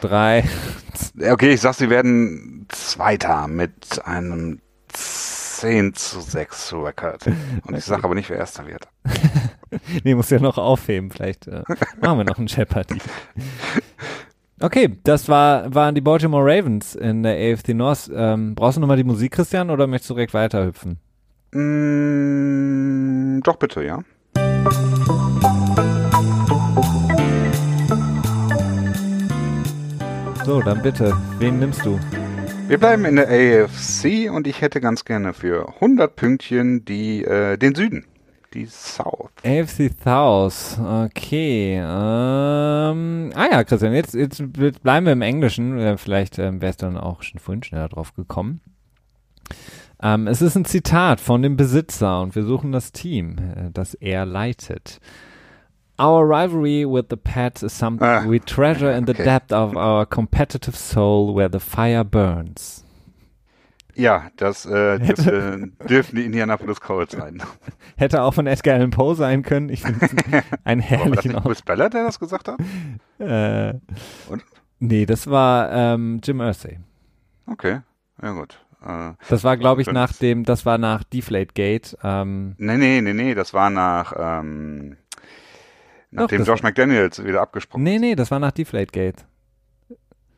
[0.00, 0.44] Drei,
[1.20, 4.60] Okay, ich sag, sie werden Zweiter mit einem
[5.60, 7.26] 10 zu 6 Record.
[7.66, 8.88] Und ich sage aber nicht, wer Erster wird.
[10.04, 11.10] nee, muss ja noch aufheben.
[11.10, 11.62] Vielleicht äh,
[12.00, 12.98] machen wir noch einen Jeopardy.
[14.58, 18.10] Okay, das war, waren die Baltimore Ravens in der AFC North.
[18.14, 20.98] Ähm, brauchst du nochmal die Musik, Christian, oder möchtest du direkt weiterhüpfen?
[21.52, 23.98] Mm, doch bitte, ja.
[30.44, 31.14] So, dann bitte.
[31.38, 32.00] Wen nimmst du?
[32.70, 37.56] Wir bleiben in der AFC und ich hätte ganz gerne für 100 Pünktchen die, äh,
[37.56, 38.06] den Süden.
[38.54, 39.32] Die South.
[39.44, 40.78] AFC South.
[40.78, 41.78] Okay.
[41.78, 44.40] Ähm, ah ja, Christian, jetzt, jetzt
[44.84, 45.80] bleiben wir im Englischen.
[45.80, 48.60] Äh, Vielleicht ähm, wärst du dann auch schon vorhin schneller drauf gekommen.
[50.00, 53.94] Ähm, es ist ein Zitat von dem Besitzer und wir suchen das Team, äh, das
[53.94, 55.00] er leitet.
[56.00, 59.24] Our rivalry with the Pats is something Ah, we treasure in the okay.
[59.24, 62.84] depth of our competitive soul where the fire burns.
[63.94, 67.42] Ja, das äh, dürfte, dürften die Indianapolis Colts sein.
[67.96, 69.68] Hätte auch von Edgar Allan Poe sein können.
[69.68, 70.10] Ich finde es
[70.64, 72.58] einen War das herrlichen Chris Ballard, der das gesagt hat?
[73.18, 73.74] Äh,
[74.30, 74.42] Und?
[74.78, 76.78] nee, das war ähm, Jim Irsay.
[77.46, 77.80] Okay,
[78.22, 78.58] ja gut.
[78.86, 81.98] Äh, Das war, glaube ich, nach dem, das war nach Deflate Gate.
[82.02, 84.96] Ähm, nee, nee, nee, nee, das war nach, ähm,
[86.10, 89.24] nachdem das Josh McDaniels wieder abgesprochen nee, nee, das war nach Deflate Gate.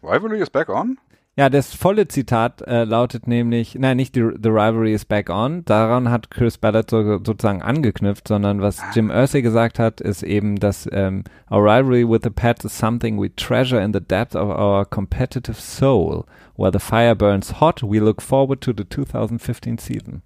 [0.03, 0.99] Rivalry is back on?
[1.35, 5.65] Ja, das volle Zitat äh, lautet nämlich, nein, nicht the, the Rivalry is back on.
[5.65, 10.57] Daran hat Chris Ballard so, sozusagen angeknüpft, sondern was Jim Irsay gesagt hat, ist eben,
[10.57, 14.51] dass ähm, our rivalry with the Pats is something we treasure in the depth of
[14.51, 16.27] our competitive soul.
[16.55, 20.21] Where the fire burns hot, we look forward to the 2015 season.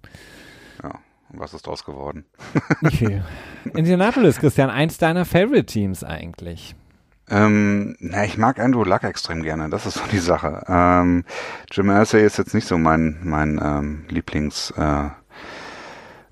[1.29, 2.25] Und was ist draus geworden?
[2.83, 3.21] Okay.
[3.73, 6.75] Indianapolis, Christian, eins deiner Favorite Teams eigentlich.
[7.29, 10.63] Ähm, na, ich mag Andrew Luck extrem gerne, das ist so die Sache.
[10.69, 11.25] Ähm,
[11.71, 15.09] Jim Irsay ist jetzt nicht so mein, mein ähm, Lieblings äh,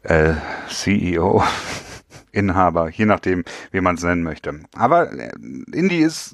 [0.03, 0.35] äh,
[0.69, 1.43] CEO,
[2.31, 4.61] Inhaber, je nachdem, wie man es nennen möchte.
[4.73, 5.31] Aber äh,
[5.73, 6.33] Indy ist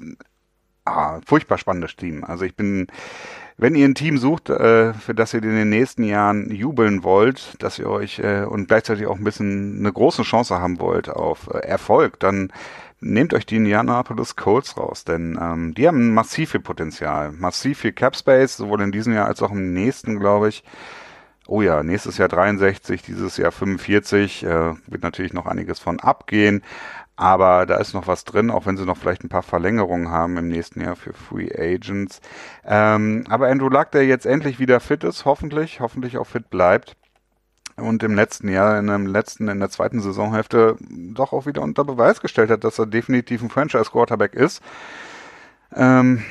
[0.84, 2.22] ah, furchtbar spannendes Team.
[2.22, 2.86] Also ich bin,
[3.62, 7.54] wenn ihr ein Team sucht, äh, für das ihr in den nächsten Jahren jubeln wollt,
[7.62, 11.48] dass ihr euch äh, und gleichzeitig auch ein bisschen eine große Chance haben wollt auf
[11.48, 12.52] äh, Erfolg, dann
[13.00, 17.92] nehmt euch die Indianapolis Colts raus, denn ähm, die haben massiv viel Potenzial, massiv viel
[17.92, 20.64] Cap Space, sowohl in diesem Jahr als auch im nächsten, glaube ich.
[21.46, 26.62] Oh ja, nächstes Jahr 63, dieses Jahr 45, äh, wird natürlich noch einiges von abgehen.
[27.16, 30.38] Aber da ist noch was drin, auch wenn sie noch vielleicht ein paar Verlängerungen haben
[30.38, 32.20] im nächsten Jahr für Free Agents.
[32.64, 36.96] Ähm, aber Andrew Luck, der jetzt endlich wieder fit ist, hoffentlich, hoffentlich auch fit bleibt
[37.76, 41.84] und im letzten Jahr, in dem letzten, in der zweiten Saisonhälfte doch auch wieder unter
[41.84, 44.62] Beweis gestellt hat, dass er definitiv ein Franchise-Quarterback ist.
[45.74, 46.22] Ähm,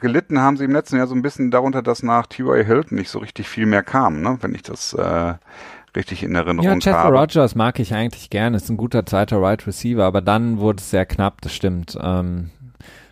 [0.00, 2.64] gelitten haben sie im letzten Jahr so ein bisschen darunter, dass nach T.Y.
[2.64, 4.38] Hilton nicht so richtig viel mehr kam, ne?
[4.40, 5.34] wenn ich das äh,
[5.96, 7.18] richtig in Erinnerung ja, habe.
[7.18, 10.90] Rogers mag ich eigentlich gerne, ist ein guter zweiter Right Receiver, aber dann wurde es
[10.90, 11.98] sehr knapp, das stimmt.
[12.00, 12.50] Ähm,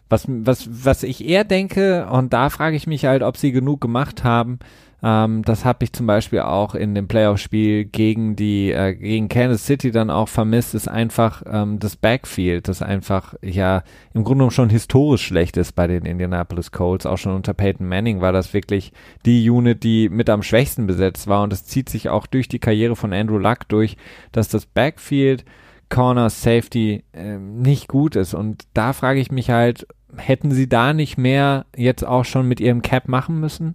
[0.09, 3.81] was, was, was ich eher denke, und da frage ich mich halt, ob sie genug
[3.81, 4.59] gemacht haben,
[5.05, 9.67] ähm, das habe ich zum Beispiel auch in dem Playoff-Spiel gegen die äh, gegen Kansas
[9.67, 13.83] City dann auch vermisst, ist einfach ähm, das Backfield, das einfach ja
[14.15, 17.05] im Grunde genommen schon historisch schlecht ist bei den Indianapolis Colts.
[17.05, 18.93] Auch schon unter Peyton Manning war das wirklich
[19.27, 22.59] die Unit, die mit am schwächsten besetzt war und es zieht sich auch durch die
[22.59, 23.99] Karriere von Andrew Luck durch,
[24.33, 25.45] dass das Backfield
[25.89, 30.93] Corner Safety äh, nicht gut ist und da frage ich mich halt, hätten sie da
[30.93, 33.75] nicht mehr jetzt auch schon mit ihrem Cap machen müssen?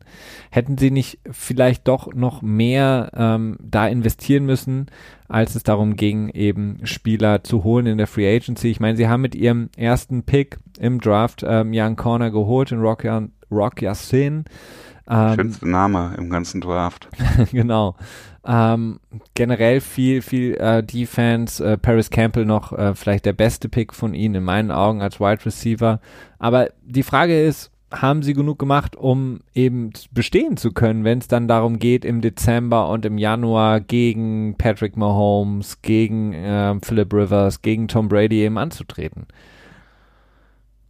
[0.49, 4.87] Hätten sie nicht vielleicht doch noch mehr ähm, da investieren müssen,
[5.27, 8.69] als es darum ging, eben Spieler zu holen in der Free Agency?
[8.69, 12.79] Ich meine, sie haben mit ihrem ersten Pick im Draft ähm, Young Corner geholt in
[12.79, 13.05] Rock,
[13.51, 14.45] Rock Yassin.
[15.09, 17.09] Ähm, Schönste Name im ganzen Draft.
[17.51, 17.95] genau.
[18.45, 18.99] Ähm,
[19.35, 21.63] generell viel, viel äh, Defense.
[21.63, 25.19] Äh, Paris Campbell noch äh, vielleicht der beste Pick von ihnen in meinen Augen als
[25.19, 25.99] Wide Receiver.
[26.37, 31.27] Aber die Frage ist, haben sie genug gemacht, um eben bestehen zu können, wenn es
[31.27, 37.61] dann darum geht, im Dezember und im Januar gegen Patrick Mahomes, gegen äh, Philip Rivers,
[37.61, 39.25] gegen Tom Brady eben anzutreten?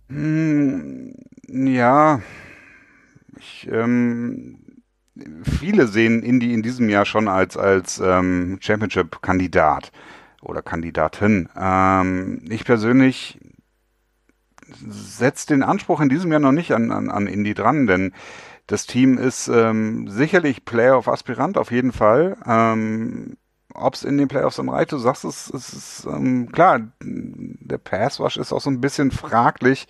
[0.10, 1.14] Hm,
[1.48, 2.22] ja,
[3.40, 4.58] ich, ähm,
[5.44, 9.92] viele sehen Indy in diesem Jahr schon als, als ähm, Championship-Kandidat
[10.42, 11.50] oder Kandidatin.
[11.56, 13.40] Ähm, ich persönlich
[14.88, 18.14] setze den Anspruch in diesem Jahr noch nicht an, an, an Indy dran, denn
[18.68, 22.38] das Team ist ähm, sicherlich Playoff-Aspirant auf jeden Fall.
[22.46, 23.38] Ähm,
[23.74, 27.78] Ob es in den Playoffs dann reicht, du sagst es, es ist ähm, klar, der
[27.78, 29.88] Passwash ist auch so ein bisschen fraglich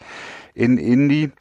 [0.53, 1.31] in Indy.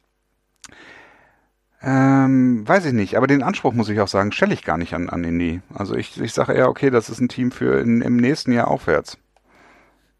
[1.81, 4.93] Ähm, weiß ich nicht, aber den Anspruch muss ich auch sagen, stelle ich gar nicht
[4.93, 5.61] an, an Indy.
[5.73, 8.67] Also ich, ich sage eher, okay, das ist ein Team für in, im nächsten Jahr
[8.67, 9.17] aufwärts.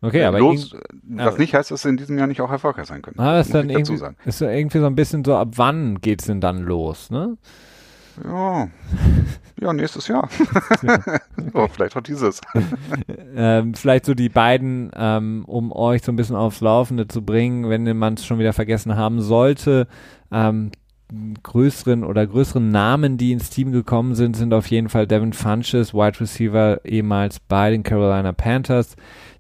[0.02, 3.02] Okay, aber Los, was nicht heißt, dass sie in diesem Jahr nicht auch erfolgreich sein
[3.02, 3.20] können.
[3.20, 6.60] Ah, ist dann irgendwie, ist irgendwie so ein bisschen so, ab wann geht's denn dann
[6.60, 7.38] los, ne?
[8.24, 8.70] Ja,
[9.62, 10.30] ja, nächstes Jahr.
[10.72, 11.20] okay.
[11.54, 12.40] oh, vielleicht auch dieses.
[13.36, 17.70] ähm, vielleicht so die beiden, ähm, um euch so ein bisschen aufs Laufende zu bringen,
[17.70, 19.88] wenn man es schon wieder vergessen haben sollte.
[20.32, 20.72] Ähm,
[21.44, 25.94] größeren oder größeren Namen, die ins Team gekommen sind, sind auf jeden Fall Devin Funches,
[25.94, 28.96] Wide Receiver ehemals bei den Carolina Panthers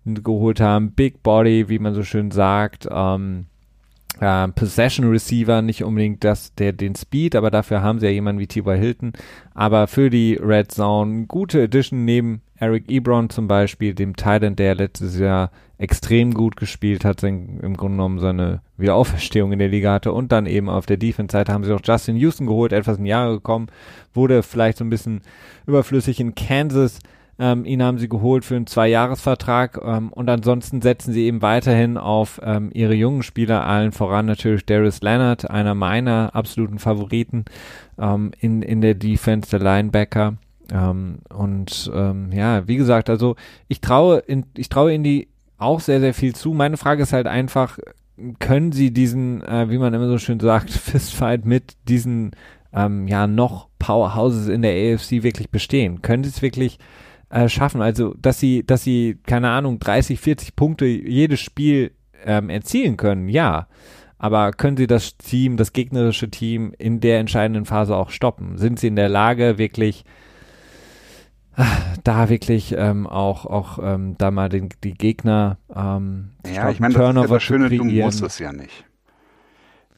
[0.05, 0.91] geholt haben.
[0.91, 2.87] Big Body, wie man so schön sagt.
[2.91, 3.45] Ähm,
[4.19, 8.41] äh, Possession Receiver, nicht unbedingt das, der den Speed, aber dafür haben sie ja jemanden
[8.41, 8.77] wie T.Y.
[8.77, 9.13] Hilton.
[9.53, 14.75] Aber für die Red Zone gute Edition neben Eric Ebron zum Beispiel, dem Titan, der
[14.75, 20.11] letztes Jahr extrem gut gespielt hat, im Grunde genommen seine Wiederauferstehung in der Liga hatte
[20.11, 23.35] und dann eben auf der Defense-Seite haben sie auch Justin Houston geholt, etwas in Jahre
[23.35, 23.67] gekommen,
[24.13, 25.21] wurde vielleicht so ein bisschen
[25.65, 26.99] überflüssig in Kansas.
[27.41, 31.95] Ähm, ihn haben sie geholt für einen Zwei-Jahres-Vertrag ähm, und ansonsten setzen sie eben weiterhin
[31.95, 37.45] auf ähm, ihre jungen Spieler, allen voran natürlich Darius Leonard, einer meiner absoluten Favoriten
[37.97, 40.33] ähm, in, in der Defense, der Linebacker.
[40.73, 43.37] Ähm, und ähm, ja, wie gesagt, also
[43.69, 46.53] ich traue in, ich traue in die auch sehr, sehr viel zu.
[46.53, 47.77] Meine Frage ist halt einfach,
[48.39, 52.31] können sie diesen, äh, wie man immer so schön sagt, Fistfight mit diesen
[52.73, 56.01] ähm, ja noch Powerhouses in der AFC wirklich bestehen?
[56.01, 56.79] Können sie es wirklich
[57.29, 57.81] äh, schaffen?
[57.81, 61.91] Also, dass sie, dass sie, keine Ahnung, 30, 40 Punkte jedes Spiel
[62.25, 63.67] ähm, erzielen können, ja.
[64.17, 68.57] Aber können sie das Team, das gegnerische Team in der entscheidenden Phase auch stoppen?
[68.57, 70.03] Sind sie in der Lage, wirklich
[72.03, 76.93] da wirklich ähm, auch, auch ähm, da mal den, die Gegner ähm, Ja, ich meine,
[76.93, 78.85] das ist ja das Schöne, du musst es ja nicht.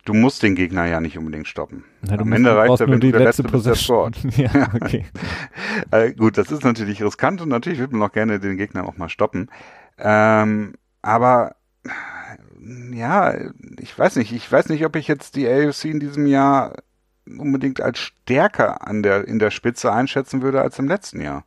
[0.04, 1.84] Du musst den Gegner ja nicht unbedingt stoppen.
[2.02, 4.18] Na, Am Ende reicht er, wenn du der letzte bist, der Sport.
[4.36, 5.06] ja, okay.
[5.92, 8.98] äh, gut, das ist natürlich riskant und natürlich wird man auch gerne den Gegner auch
[8.98, 9.50] mal stoppen.
[10.00, 11.56] Ähm, aber
[12.92, 13.36] ja,
[13.80, 16.74] ich weiß nicht, ich weiß nicht, ob ich jetzt die AFC in diesem Jahr
[17.26, 21.46] unbedingt als stärker an der, in der Spitze einschätzen würde als im letzten Jahr.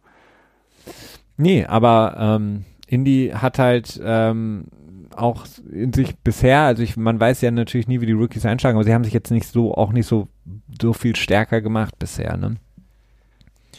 [1.37, 4.67] Nee, aber ähm, Indy hat halt ähm,
[5.17, 8.77] auch in sich bisher, also ich, man weiß ja natürlich nie, wie die Rookies einschlagen,
[8.77, 10.29] aber sie haben sich jetzt nicht so, auch nicht so,
[10.81, 12.57] so viel stärker gemacht bisher, ne?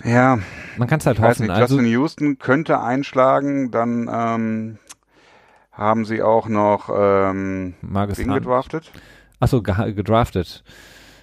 [0.03, 0.39] Ja.
[0.75, 1.29] Man kann es halt ich hoffen.
[1.29, 4.77] Weiß nicht, also, Justin Houston könnte einschlagen, dann ähm,
[5.71, 8.33] haben sie auch noch ähm, Marcus Hunt.
[8.33, 8.91] gedraftet?
[9.39, 10.63] Achso, ge gedraftet.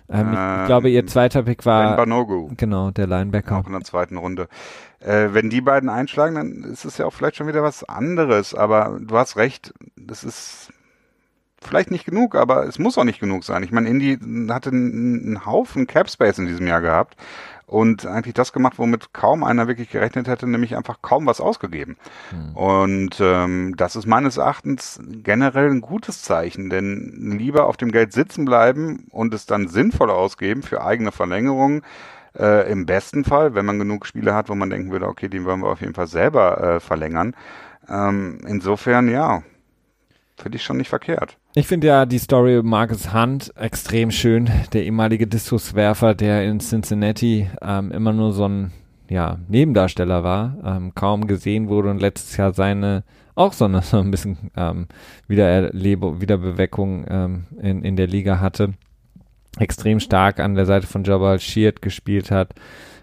[0.08, 3.58] Ähm, ich Ähm, glaube, ihr zweiter Pick Ben war Banogu, genau der Linebacker.
[3.58, 4.48] auch in der zweiten Runde.
[5.04, 8.54] Äh, wenn die beiden einschlagen, dann ist es ja auch vielleicht schon wieder was anderes.
[8.54, 10.72] Aber du hast recht, das ist
[11.60, 13.62] vielleicht nicht genug, aber es muss auch nicht genug sein.
[13.62, 14.18] Ich meine, Indy
[14.50, 17.16] hatte einen, Haufen Cap Space in diesem Jahr gehabt
[17.66, 21.96] und eigentlich das gemacht, womit kaum einer wirklich gerechnet hätte, nämlich einfach kaum was ausgegeben.
[22.54, 28.12] Und ähm, das ist meines Erachtens generell ein gutes Zeichen, denn lieber auf dem Geld
[28.12, 31.82] sitzen bleiben und es dann sinnvoll ausgeben für eigene Verlängerungen.
[32.38, 35.44] Äh, Im besten Fall, wenn man genug Spiele hat, wo man denken würde, okay, die
[35.44, 37.34] wollen wir auf jeden Fall selber äh, verlängern.
[37.88, 39.42] Ähm, insofern, ja,
[40.36, 41.36] finde ich schon nicht verkehrt.
[41.54, 44.50] Ich finde ja die Story Marcus Hunt extrem schön.
[44.72, 48.72] Der ehemalige Diskuswerfer, der in Cincinnati ähm, immer nur so ein
[49.10, 53.04] ja, Nebendarsteller war, ähm, kaum gesehen wurde und letztes Jahr seine
[53.34, 54.86] auch so, ein bisschen ähm,
[55.28, 58.74] Wiedererlebe, Wiederbeweckung ähm, in, in der Liga hatte.
[59.58, 62.54] Extrem stark an der Seite von Jabal Sheard gespielt hat.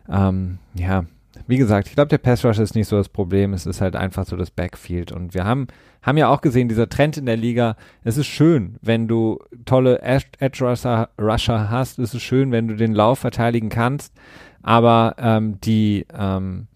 [0.10, 1.06] Ähm, ja,
[1.47, 3.54] wie gesagt, ich glaube, der Pass Rush ist nicht so das Problem.
[3.54, 5.12] Es ist halt einfach so das Backfield.
[5.12, 5.68] Und wir haben,
[6.02, 7.76] haben ja auch gesehen, dieser Trend in der Liga.
[8.04, 12.00] Es ist schön, wenn du tolle Edge Rusher, Rusher hast.
[12.00, 14.14] Es ist schön, wenn du den Lauf verteidigen kannst.
[14.62, 16.68] Aber ähm, die ähm,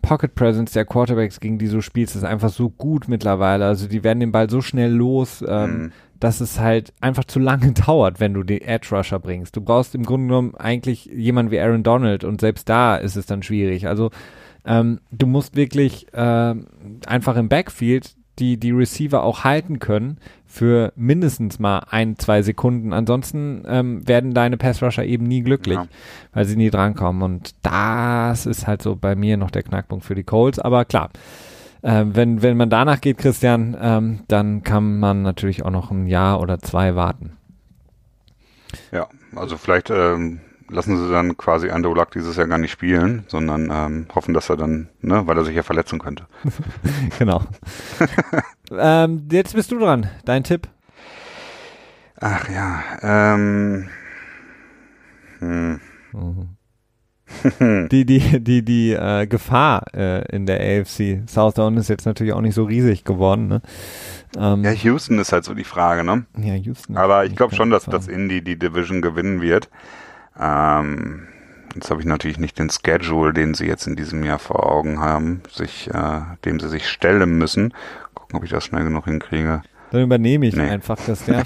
[0.00, 3.66] Pocket Presence der Quarterbacks, gegen die du spielst, ist einfach so gut mittlerweile.
[3.66, 5.92] Also die werden den Ball so schnell los, ähm, Mhm.
[6.20, 9.56] Dass es halt einfach zu lange dauert, wenn du den Edge Rusher bringst.
[9.56, 13.26] Du brauchst im Grunde genommen eigentlich jemanden wie Aaron Donald und selbst da ist es
[13.26, 13.86] dann schwierig.
[13.88, 14.10] Also
[14.64, 16.66] ähm, du musst wirklich ähm,
[17.06, 22.92] einfach im Backfield die, die Receiver auch halten können für mindestens mal ein, zwei Sekunden.
[22.92, 25.86] Ansonsten ähm, werden deine Pass-Rusher eben nie glücklich, Ja.
[26.32, 27.22] weil sie nie drankommen.
[27.22, 30.60] Und das ist halt so bei mir noch der Knackpunkt für die Colts.
[30.60, 31.10] Aber klar,
[31.82, 36.06] äh, wenn, wenn man danach geht, Christian, ähm, dann kann man natürlich auch noch ein
[36.06, 37.36] Jahr oder zwei warten.
[38.92, 43.24] Ja, also vielleicht ähm, lassen sie dann quasi Andrew Luck dieses Jahr gar nicht spielen,
[43.28, 46.26] sondern ähm, hoffen, dass er dann, ne, weil er sich ja verletzen könnte.
[47.18, 47.42] genau.
[48.70, 50.10] ähm, jetzt bist du dran.
[50.24, 50.68] Dein Tipp?
[52.20, 53.88] Ach ja, ähm,
[55.38, 55.80] hm.
[57.90, 62.40] Die, die, die, die äh, Gefahr äh, in der AFC Southdown ist jetzt natürlich auch
[62.40, 63.48] nicht so riesig geworden.
[63.48, 63.60] Ne?
[64.36, 66.24] Ähm, Ja, Houston ist halt so die Frage, ne?
[66.38, 66.96] ja, Houston.
[66.96, 69.68] Aber ich glaube schon, dass, das Indy die Division gewinnen wird.
[70.40, 71.26] Ähm,
[71.74, 74.98] jetzt habe ich natürlich nicht den Schedule, den sie jetzt in diesem Jahr vor Augen
[75.00, 77.74] haben, sich, äh, dem sie sich stellen müssen.
[78.14, 79.62] Gucken, ob ich das schnell genug hinkriege.
[79.90, 80.62] Dann übernehme ich Nee.
[80.68, 81.44] einfach das der.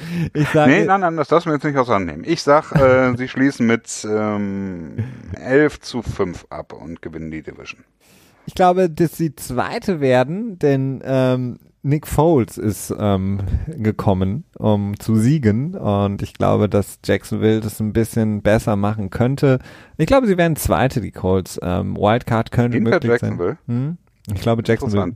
[0.34, 2.24] ich sage, Nee, nein, nein, das darfst du mir jetzt nicht auseinandernehmen.
[2.28, 4.96] Ich sag, äh, sie schließen mit ähm,
[5.34, 7.84] 11 zu 5 ab und gewinnen die Division.
[8.46, 15.16] ich glaube, dass sie Zweite werden, denn ähm, Nick Foles ist ähm, gekommen, um zu
[15.16, 15.74] siegen.
[15.74, 19.58] Und ich glaube, dass Jacksonville das ein bisschen besser machen könnte.
[19.96, 21.58] Ich glaube, sie werden Zweite, die Colts.
[21.60, 23.58] Ähm, Wildcard könnte Hinter möglich Jacksonville.
[23.66, 23.76] sein.
[23.76, 23.98] Hm?
[24.32, 25.14] Ich glaube, Jacksonville.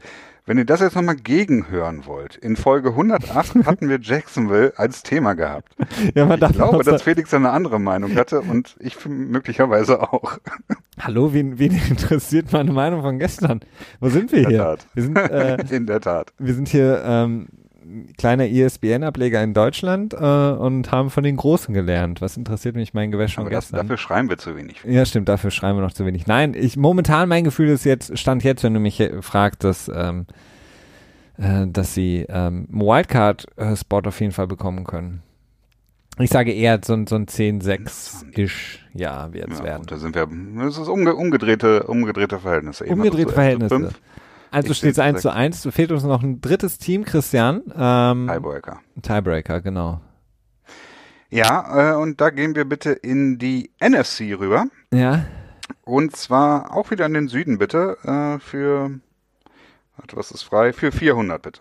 [0.49, 5.35] Wenn ihr das jetzt nochmal gegenhören wollt, in Folge 108 hatten wir Jacksonville als Thema
[5.35, 5.75] gehabt.
[6.15, 10.39] Ja, man Ich glaube, dass Felix eine andere Meinung hatte und ich möglicherweise auch.
[11.01, 13.61] Hallo, wen, wen interessiert meine Meinung von gestern?
[13.99, 14.59] Wo sind wir In der hier?
[14.61, 14.87] Tat.
[14.95, 16.33] Wir sind, äh, In der Tat.
[16.39, 17.49] wir sind hier ähm,
[18.19, 22.21] kleiner ISBN-Ableger in Deutschland äh, und haben von den Großen gelernt.
[22.21, 23.81] Was interessiert mich mein Gewäsch Aber das, gestern?
[23.87, 24.83] dafür schreiben wir zu wenig.
[24.85, 26.27] ja, stimmt, dafür schreiben wir noch zu wenig.
[26.27, 29.91] Nein, ich momentan mein Gefühl ist jetzt, stand jetzt, wenn du mich äh, fragst, dass,
[29.95, 30.27] ähm,
[31.39, 35.23] äh, dass sie ähm, Wildcard-Spot auf jeden Fall bekommen können.
[36.19, 39.81] Ich sage eher so, ein- so ein 10-6-ish, ja, wird es Ja, werden.
[39.83, 40.27] und da sind wir,
[40.65, 42.87] das ist umge umgedrehte, umgedrehte Verhältnisse.
[42.87, 43.91] Eben Umgedrehte zu Verhältnisse.
[44.51, 45.63] Also steht es bin 1 zu 1.
[45.63, 47.63] Du fehlt uns noch ein drittes Team, Christian.
[47.77, 48.81] Ähm, Tiebreaker.
[49.03, 50.01] Tiebreaker, genau.
[51.31, 54.67] Ja, äh, und da gehen wir bitte in die NFC rüber.
[54.93, 55.25] Ja,
[55.83, 59.01] Und zwar auch wieder in den Süden bitte, äh, für,
[59.97, 60.73] warte, was ist frei?
[60.73, 61.61] Für 400 bitte.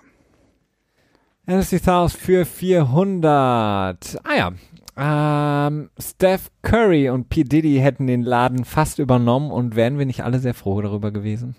[1.47, 4.17] NFC South für 400.
[4.23, 4.51] Ah ja.
[4.97, 7.43] Ähm, Steph Curry und P.
[7.43, 11.55] Diddy hätten den Laden fast übernommen und wären wir nicht alle sehr froh darüber gewesen?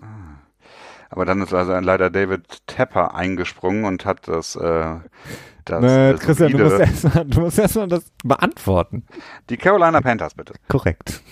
[1.10, 4.96] Aber dann ist also leider David Tepper eingesprungen und hat das, äh,
[5.64, 9.04] das, nee, das Christian, du musst erstmal, du musst erstmal das beantworten.
[9.50, 10.54] Die Carolina Panthers, bitte.
[10.68, 11.22] Korrekt.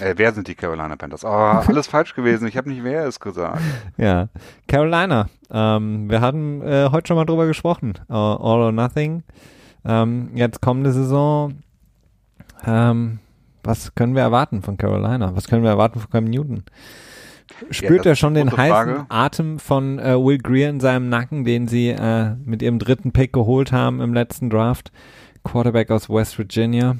[0.00, 1.24] Äh, wer sind die Carolina Panthers?
[1.24, 2.46] Oh, alles falsch gewesen.
[2.46, 3.60] Ich habe nicht wer es gesagt.
[3.96, 4.28] Ja,
[4.68, 5.28] Carolina.
[5.50, 7.94] Ähm, wir hatten äh, heute schon mal drüber gesprochen.
[8.08, 9.24] Uh, all or nothing.
[9.84, 11.54] Ähm, jetzt kommende Saison.
[12.64, 13.18] Ähm,
[13.64, 15.34] was können wir erwarten von Carolina?
[15.34, 16.64] Was können wir erwarten von Cam Newton?
[17.70, 19.06] Spürt das er schon den heißen Frage.
[19.08, 23.32] Atem von äh, Will Greer in seinem Nacken, den sie äh, mit ihrem dritten Pick
[23.32, 24.92] geholt haben im letzten Draft?
[25.44, 26.96] Quarterback aus West Virginia.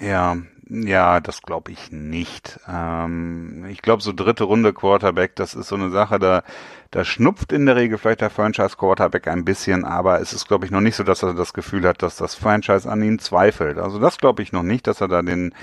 [0.00, 0.36] Ja,
[0.68, 2.58] ja, das glaube ich nicht.
[2.66, 6.42] Ähm, ich glaube, so dritte Runde Quarterback, das ist so eine Sache, da,
[6.90, 10.64] da schnupft in der Regel vielleicht der Franchise Quarterback ein bisschen, aber es ist, glaube
[10.64, 13.76] ich, noch nicht so, dass er das Gefühl hat, dass das Franchise an ihm zweifelt.
[13.76, 15.54] Also das glaube ich noch nicht, dass er da den,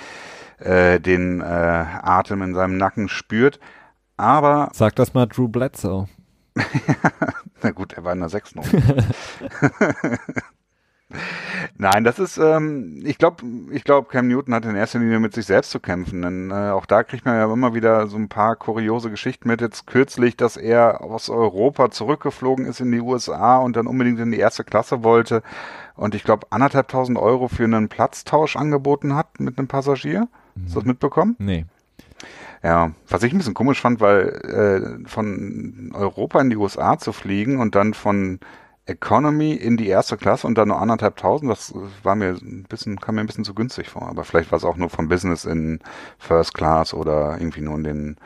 [0.59, 3.59] äh, den äh, Atem in seinem Nacken spürt.
[4.20, 6.07] Aber, Sag das mal Drew Bledsoe.
[7.63, 9.07] na gut, er war in der sechsten Runde.
[11.78, 15.34] Nein, das ist, ähm, ich glaube, ich glaube, Cam Newton hat in erster Linie mit
[15.34, 18.28] sich selbst zu kämpfen, denn äh, auch da kriegt man ja immer wieder so ein
[18.28, 19.61] paar kuriose Geschichten mit.
[19.61, 24.32] Jetzt kürzlich, dass er aus Europa zurückgeflogen ist in die USA und dann unbedingt in
[24.32, 25.41] die erste Klasse wollte
[25.95, 30.28] und ich glaube anderthalbtausend Euro für einen Platztausch angeboten hat mit einem Passagier.
[30.61, 31.38] Hast du das mitbekommen?
[31.39, 31.65] Nee.
[32.64, 37.14] Ja, was ich ein bisschen komisch fand, weil äh, von Europa in die USA zu
[37.14, 38.39] fliegen und dann von
[38.86, 42.99] Economy in die erste Klasse und dann nur anderthalb tausend, das war mir ein bisschen,
[42.99, 44.03] kam mir ein bisschen zu günstig vor.
[44.10, 45.80] Aber vielleicht war es auch nur vom Business in
[46.18, 48.18] First Class oder irgendwie nur in den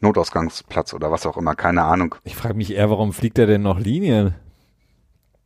[0.00, 2.16] Notausgangsplatz oder was auch immer, keine Ahnung.
[2.24, 4.34] Ich frage mich eher, warum fliegt er denn noch Linien?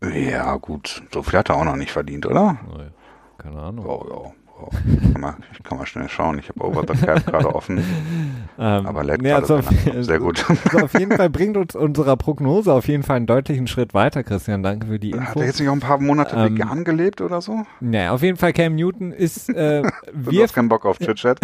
[0.03, 2.59] Ja, gut, so viel hat er auch noch nicht verdient, oder?
[3.39, 3.87] Keine Ahnung.
[3.87, 4.42] Oh, ja.
[4.63, 5.13] Oh.
[5.13, 6.39] Kann man, ich kann mal schnell schauen.
[6.39, 7.79] Ich habe Over the Cap gerade offen,
[8.59, 9.61] Ähm, aber lädt nee, also.
[10.01, 10.45] Sehr gut.
[10.65, 14.23] also auf jeden Fall bringt uns unserer Prognose auf jeden Fall einen deutlichen Schritt weiter,
[14.23, 14.63] Christian.
[14.63, 15.41] Danke für die Hat Info.
[15.41, 17.65] er jetzt nicht auch ein paar Monate Ähm, vegan gelebt oder so?
[17.81, 19.83] Naja, auf jeden Fall Cam Newton ist äh,
[20.13, 21.41] Du wirft, hast keinen Bock auf Chit-Chat?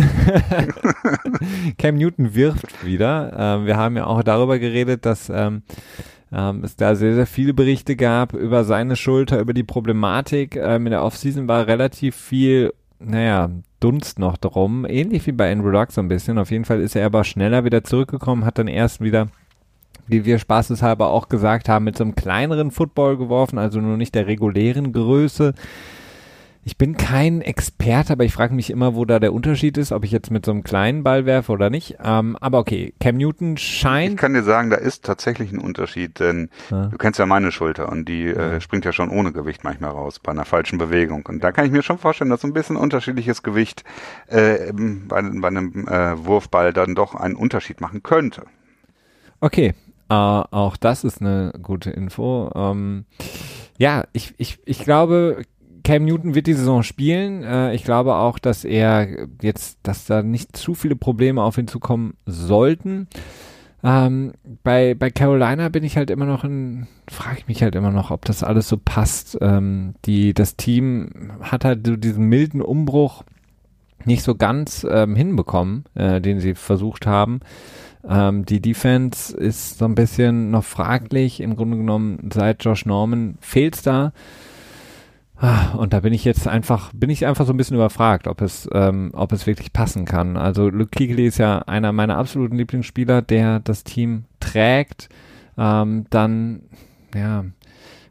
[1.78, 3.32] Cam Newton wirft wieder.
[3.36, 5.62] Ähm, wir haben ja auch darüber geredet, dass ähm,
[6.32, 10.56] ähm, es da sehr, sehr viele Berichte gab über seine Schulter, über die Problematik.
[10.56, 14.84] Ähm, in der Offseason war relativ viel, naja, Dunst noch drum.
[14.84, 16.38] Ähnlich wie bei Andrew Luck so ein bisschen.
[16.38, 19.28] Auf jeden Fall ist er aber schneller wieder zurückgekommen, hat dann erst wieder
[20.08, 24.14] wie wir spaßeshalber auch gesagt haben, mit so einem kleineren Football geworfen, also nur nicht
[24.14, 25.54] der regulären Größe.
[26.68, 30.04] Ich bin kein Experte, aber ich frage mich immer, wo da der Unterschied ist, ob
[30.04, 31.96] ich jetzt mit so einem kleinen Ball werfe oder nicht.
[32.04, 34.18] Ähm, aber okay, Cam Newton Ich scheint.
[34.18, 36.88] kann dir sagen, da ist tatsächlich ein Unterschied, denn Ja.
[36.88, 40.18] du kennst ja meine Schulter und die äh, springt ja schon ohne Gewicht manchmal raus
[40.18, 41.24] bei einer falschen Bewegung.
[41.24, 43.82] Und da kann ich mir schon vorstellen, dass so ein bisschen unterschiedliches Gewicht
[44.26, 48.42] äh, bei, bei einem äh, Wurfball dann doch einen Unterschied machen könnte.
[49.40, 49.72] Okay,
[50.10, 52.52] äh, auch das ist eine gute Info.
[52.54, 53.06] Ähm,
[53.78, 55.44] ja, ich, ich, ich glaube,
[55.88, 57.42] Cam Newton wird die Saison spielen.
[57.42, 61.66] Äh, ich glaube auch, dass er jetzt, dass da nicht zu viele Probleme auf ihn
[61.66, 63.08] zukommen sollten.
[63.82, 67.90] Ähm, bei, bei Carolina bin ich halt immer noch in, frage ich mich halt immer
[67.90, 69.38] noch, ob das alles so passt.
[69.40, 73.24] Ähm, die, das Team hat halt so diesen milden Umbruch
[74.04, 77.40] nicht so ganz ähm, hinbekommen, äh, den sie versucht haben.
[78.06, 81.40] Ähm, die Defense ist so ein bisschen noch fraglich.
[81.40, 84.12] Im Grunde genommen seit Josh Norman fehlt's da.
[85.40, 88.40] Ah, Und da bin ich jetzt einfach, bin ich einfach so ein bisschen überfragt, ob
[88.40, 90.36] es, ähm, ob es wirklich passen kann.
[90.36, 95.08] Also Luke Kuechly ist ja einer meiner absoluten Lieblingsspieler, der das Team trägt.
[95.56, 96.62] Ähm, dann,
[97.14, 97.44] ja,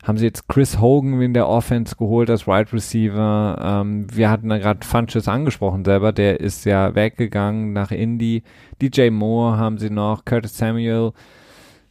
[0.05, 3.59] haben sie jetzt Chris Hogan in der Offense geholt als Wide Receiver.
[3.61, 8.43] Ähm, wir hatten da gerade Funches angesprochen selber, der ist ja weggegangen nach Indy.
[8.81, 11.11] DJ Moore haben sie noch, Curtis Samuel,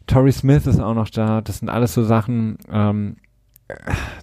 [0.06, 1.42] Torrey Smith ist auch noch da.
[1.42, 3.16] Das sind alles so Sachen, ähm,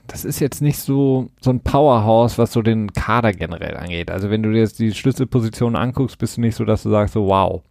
[0.07, 4.09] das ist jetzt nicht so, so ein Powerhouse, was so den Kader generell angeht.
[4.09, 7.13] Also wenn du dir jetzt die Schlüsselpositionen anguckst, bist du nicht so, dass du sagst
[7.13, 7.61] so, wow.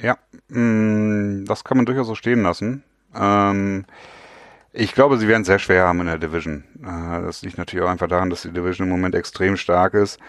[0.00, 0.16] Ja,
[0.48, 2.84] mh, das kann man durchaus so stehen lassen.
[3.14, 3.84] Ähm,
[4.72, 6.62] ich glaube, sie werden es sehr schwer haben in der Division.
[6.82, 10.20] Äh, das liegt natürlich auch einfach daran, dass die Division im Moment extrem stark ist.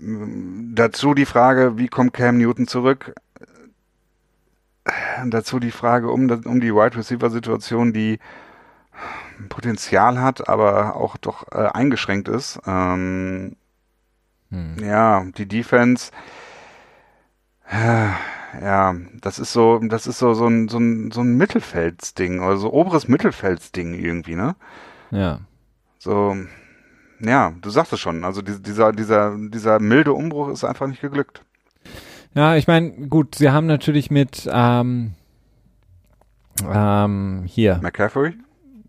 [0.00, 3.14] M, Dazu die Frage, wie kommt Cam Newton zurück?
[4.84, 4.90] Äh,
[5.26, 8.18] Dazu die Frage um, um die Wide Receiver Situation, die
[9.48, 12.58] Potenzial hat, aber auch doch äh, eingeschränkt ist.
[12.66, 13.56] Ähm,
[14.50, 14.76] Hm.
[14.82, 16.10] ja, die Defense,
[17.70, 18.08] äh,
[18.62, 22.56] ja, das ist so, das ist so, so ein, so ein, so ein Mittelfeldsding, oder
[22.56, 24.56] so oberes Mittelfeldsding irgendwie, ne?
[25.10, 25.40] Ja.
[25.98, 26.34] So,
[27.20, 31.02] ja, du sagst es schon, also die- dieser, dieser, dieser milde Umbruch ist einfach nicht
[31.02, 31.44] geglückt.
[32.34, 35.12] Ja, ich meine, gut, sie haben natürlich mit ähm,
[36.66, 37.80] ähm, hier.
[37.82, 38.34] McCaffrey?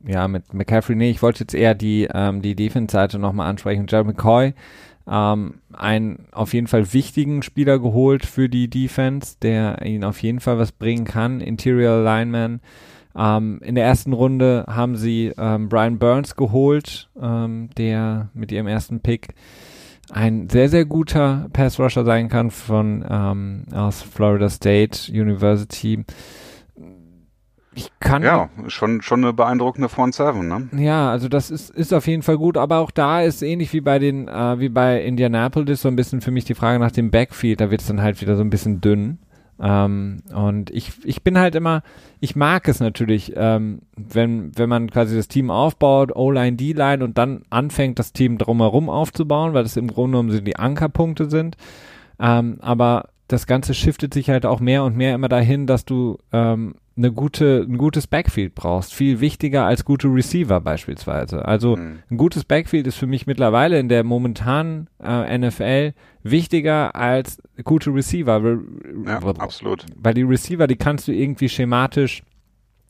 [0.06, 3.86] Ja, mit McCaffrey, nee, ich wollte jetzt eher die, ähm, die Defense-Seite nochmal ansprechen.
[3.89, 4.54] Jerry McCoy,
[5.10, 10.39] ähm, einen auf jeden Fall wichtigen Spieler geholt für die Defense, der ihnen auf jeden
[10.39, 11.41] Fall was bringen kann.
[11.41, 12.62] Interior Lineman.
[13.16, 18.68] Ähm, in der ersten Runde haben sie ähm, Brian Burns geholt, ähm, der mit ihrem
[18.68, 19.30] ersten Pick
[20.12, 26.04] ein sehr, sehr guter Pass-Rusher sein kann von ähm, aus Florida State University.
[27.80, 28.24] Ich kann.
[28.24, 30.68] Ja, schon, schon eine beeindruckende Front Seven, ne?
[30.76, 33.80] Ja, also das ist, ist auf jeden Fall gut, aber auch da ist ähnlich wie
[33.80, 37.10] bei den, äh, wie bei Indianapolis so ein bisschen für mich die Frage nach dem
[37.10, 39.20] Backfield, da wird es dann halt wieder so ein bisschen dünn.
[39.62, 41.82] Ähm, und ich, ich bin halt immer,
[42.20, 47.18] ich mag es natürlich, ähm, wenn, wenn man quasi das Team aufbaut, O-Line, D-Line und
[47.18, 51.56] dann anfängt, das Team drumherum aufzubauen, weil das im Grunde genommen so die Ankerpunkte sind.
[52.20, 56.18] Ähm, aber das Ganze shiftet sich halt auch mehr und mehr immer dahin, dass du
[56.34, 58.93] ähm, eine gute, ein gutes Backfield brauchst.
[58.93, 61.45] Viel wichtiger als gute Receiver beispielsweise.
[61.45, 62.00] Also mhm.
[62.12, 65.93] ein gutes Backfield ist für mich mittlerweile in der momentanen äh, NFL
[66.24, 68.60] wichtiger als gute Receiver.
[69.06, 69.86] Ja, absolut.
[69.95, 72.22] Weil die Receiver, die kannst du irgendwie schematisch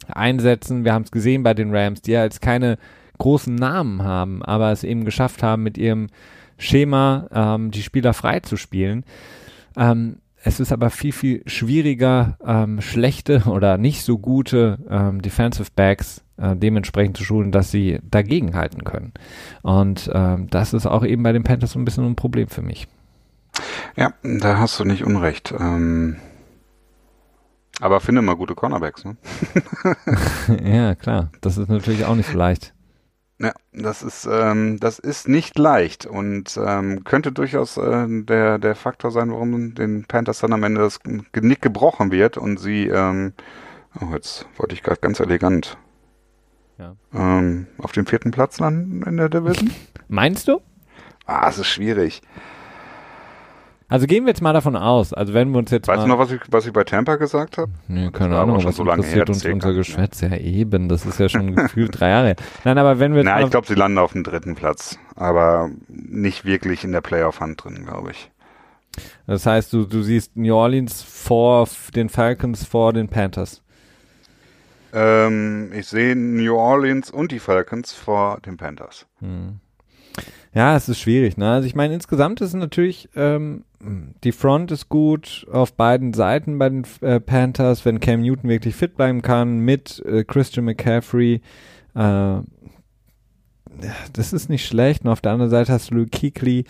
[0.07, 0.83] einsetzen.
[0.83, 2.77] Wir haben es gesehen bei den Rams, die ja jetzt keine
[3.19, 6.07] großen Namen haben, aber es eben geschafft haben, mit ihrem
[6.57, 9.03] Schema ähm, die Spieler frei zu spielen.
[9.77, 15.69] Ähm, es ist aber viel, viel schwieriger, ähm, schlechte oder nicht so gute ähm, Defensive
[15.75, 19.13] Backs äh, dementsprechend zu schulen, dass sie dagegen halten können.
[19.61, 22.61] Und ähm, das ist auch eben bei den Panthers so ein bisschen ein Problem für
[22.61, 22.87] mich.
[23.97, 25.53] Ja, da hast du nicht unrecht.
[25.57, 26.15] Ähm,
[27.81, 29.17] aber finde mal gute Cornerbacks, ne?
[30.63, 31.31] ja, klar.
[31.41, 32.73] Das ist natürlich auch nicht so leicht.
[33.41, 38.75] Ja, das ist, ähm, das ist nicht leicht und ähm, könnte durchaus äh, der, der
[38.75, 40.99] Faktor sein, warum den Panthers dann am Ende das
[41.31, 43.31] Genick gebrochen wird und sie, ähm,
[44.01, 45.77] oh, jetzt wollte ich gerade ganz elegant,
[46.77, 46.97] ja.
[47.13, 49.71] ähm, auf dem vierten Platz landen in der Division.
[50.09, 50.59] Meinst du?
[51.25, 52.21] Ah, es ist schwierig.
[53.89, 56.19] Also gehen wir jetzt mal davon aus, also wenn wir uns jetzt Weißt du noch,
[56.19, 57.71] was ich, was ich bei Tampa gesagt habe?
[57.87, 60.21] Nee, keine Ahnung, was so interessiert uns unser Geschwätz?
[60.21, 62.35] Ja eben, das ist ja schon gefühlt drei Jahre.
[62.63, 66.45] Nein, aber wenn wir Na, ich glaube, sie landen auf dem dritten Platz, aber nicht
[66.45, 68.29] wirklich in der Playoff-Hand drin, glaube ich.
[69.25, 73.63] Das heißt, du, du siehst New Orleans vor den Falcons, vor den Panthers.
[74.93, 79.07] Ähm, ich sehe New Orleans und die Falcons vor den Panthers.
[79.19, 79.59] Hm.
[80.59, 81.37] Ja, es ist schwierig.
[81.37, 81.49] Ne?
[81.49, 83.63] Also ich meine, insgesamt ist natürlich, ähm,
[84.25, 88.75] die Front ist gut auf beiden Seiten bei den äh, Panthers, wenn Cam Newton wirklich
[88.75, 91.35] fit bleiben kann mit äh, Christian McCaffrey.
[91.95, 92.39] Äh,
[94.11, 95.05] das ist nicht schlecht.
[95.05, 96.65] Und auf der anderen Seite hast du Luke Kuechly.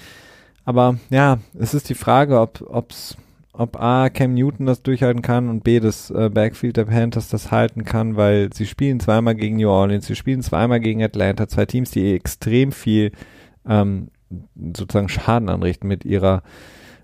[0.65, 3.17] Aber ja, es ist die Frage, ob, ob's,
[3.53, 7.49] ob A, Cam Newton das durchhalten kann und B, das äh, Backfield der Panthers das
[7.49, 11.65] halten kann, weil sie spielen zweimal gegen New Orleans, sie spielen zweimal gegen Atlanta, zwei
[11.65, 13.13] Teams, die extrem viel
[13.67, 14.09] ähm,
[14.73, 16.43] sozusagen Schaden anrichten mit ihrer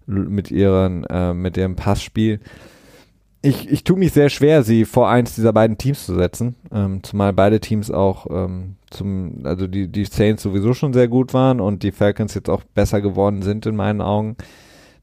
[0.08, 2.40] mit ihren äh, mit ihrem Passspiel.
[3.42, 7.04] Ich, ich tue mich sehr schwer, sie vor eins dieser beiden Teams zu setzen, ähm,
[7.04, 11.60] zumal beide Teams auch ähm, zum, also die, die Saints sowieso schon sehr gut waren
[11.60, 14.36] und die Falcons jetzt auch besser geworden sind in meinen Augen.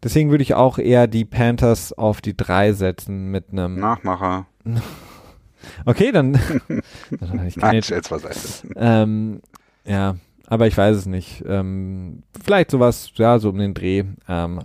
[0.03, 4.47] Deswegen würde ich auch eher die Panthers auf die drei setzen mit einem Nachmacher.
[5.85, 6.37] okay, dann.
[7.47, 9.41] ich kann jetzt, was ähm,
[9.85, 10.17] ja,
[10.53, 11.43] aber ich weiß es nicht.
[11.49, 14.05] Ähm, vielleicht sowas, ja, so um den Dreh.
[14.29, 14.61] Ähm,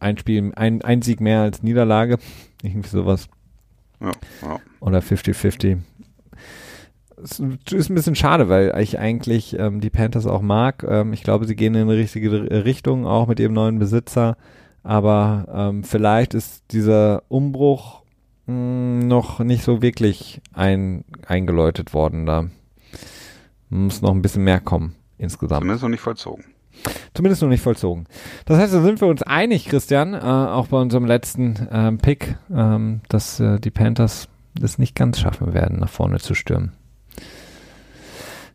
[0.00, 2.18] ein Spiel, ein, ein Sieg mehr als Niederlage.
[2.64, 3.28] Irgendwie sowas.
[4.00, 4.10] Ja,
[4.42, 4.58] ja.
[4.80, 5.78] Oder 50-50.
[7.22, 10.84] Es ist ein bisschen schade, weil ich eigentlich ähm, die Panthers auch mag.
[10.88, 14.36] Ähm, ich glaube, sie gehen in eine richtige Richtung, auch mit ihrem neuen Besitzer.
[14.82, 18.02] Aber ähm, vielleicht ist dieser Umbruch
[18.46, 22.46] mh, hm, noch nicht so wirklich ein, eingeläutet worden da.
[23.70, 25.62] Muss noch ein bisschen mehr kommen insgesamt.
[25.62, 26.44] Zumindest noch nicht vollzogen.
[27.14, 28.06] Zumindest noch nicht vollzogen.
[28.46, 32.36] Das heißt, da sind wir uns einig, Christian, äh, auch bei unserem letzten ähm, Pick,
[32.54, 36.72] ähm, dass äh, die Panthers das nicht ganz schaffen werden, nach vorne zu stürmen.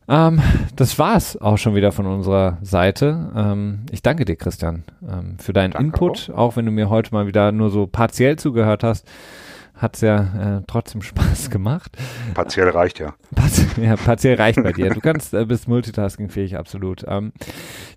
[0.08, 0.42] Ähm,
[0.76, 3.32] das war's auch schon wieder von unserer Seite.
[3.36, 6.38] Ähm, ich danke dir, Christian, ähm, für deinen danke Input, auch.
[6.38, 9.08] auch wenn du mir heute mal wieder nur so partiell zugehört hast
[9.78, 10.20] hat es ja
[10.60, 11.92] äh, trotzdem Spaß gemacht.
[12.34, 13.14] Partiell reicht ja.
[13.82, 14.90] Ja, partiell reicht bei dir.
[14.90, 17.04] Du kannst, äh, bist multitaskingfähig, absolut.
[17.08, 17.34] Ähm,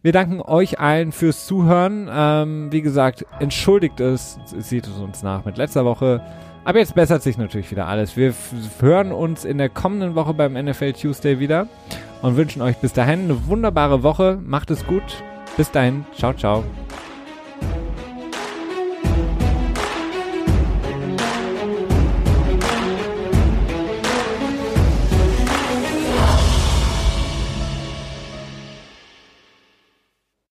[0.02, 2.08] wir danken euch allen fürs Zuhören.
[2.10, 6.20] Ähm, wie gesagt, entschuldigt es, seht es uns nach mit letzter Woche.
[6.64, 8.16] Aber jetzt bessert sich natürlich wieder alles.
[8.16, 8.34] Wir
[8.80, 11.68] hören uns in der kommenden Woche beim NFL Tuesday wieder
[12.20, 14.38] und wünschen euch bis dahin eine wunderbare Woche.
[14.44, 15.22] Macht es gut.
[15.56, 16.04] Bis dahin.
[16.14, 16.64] Ciao, ciao.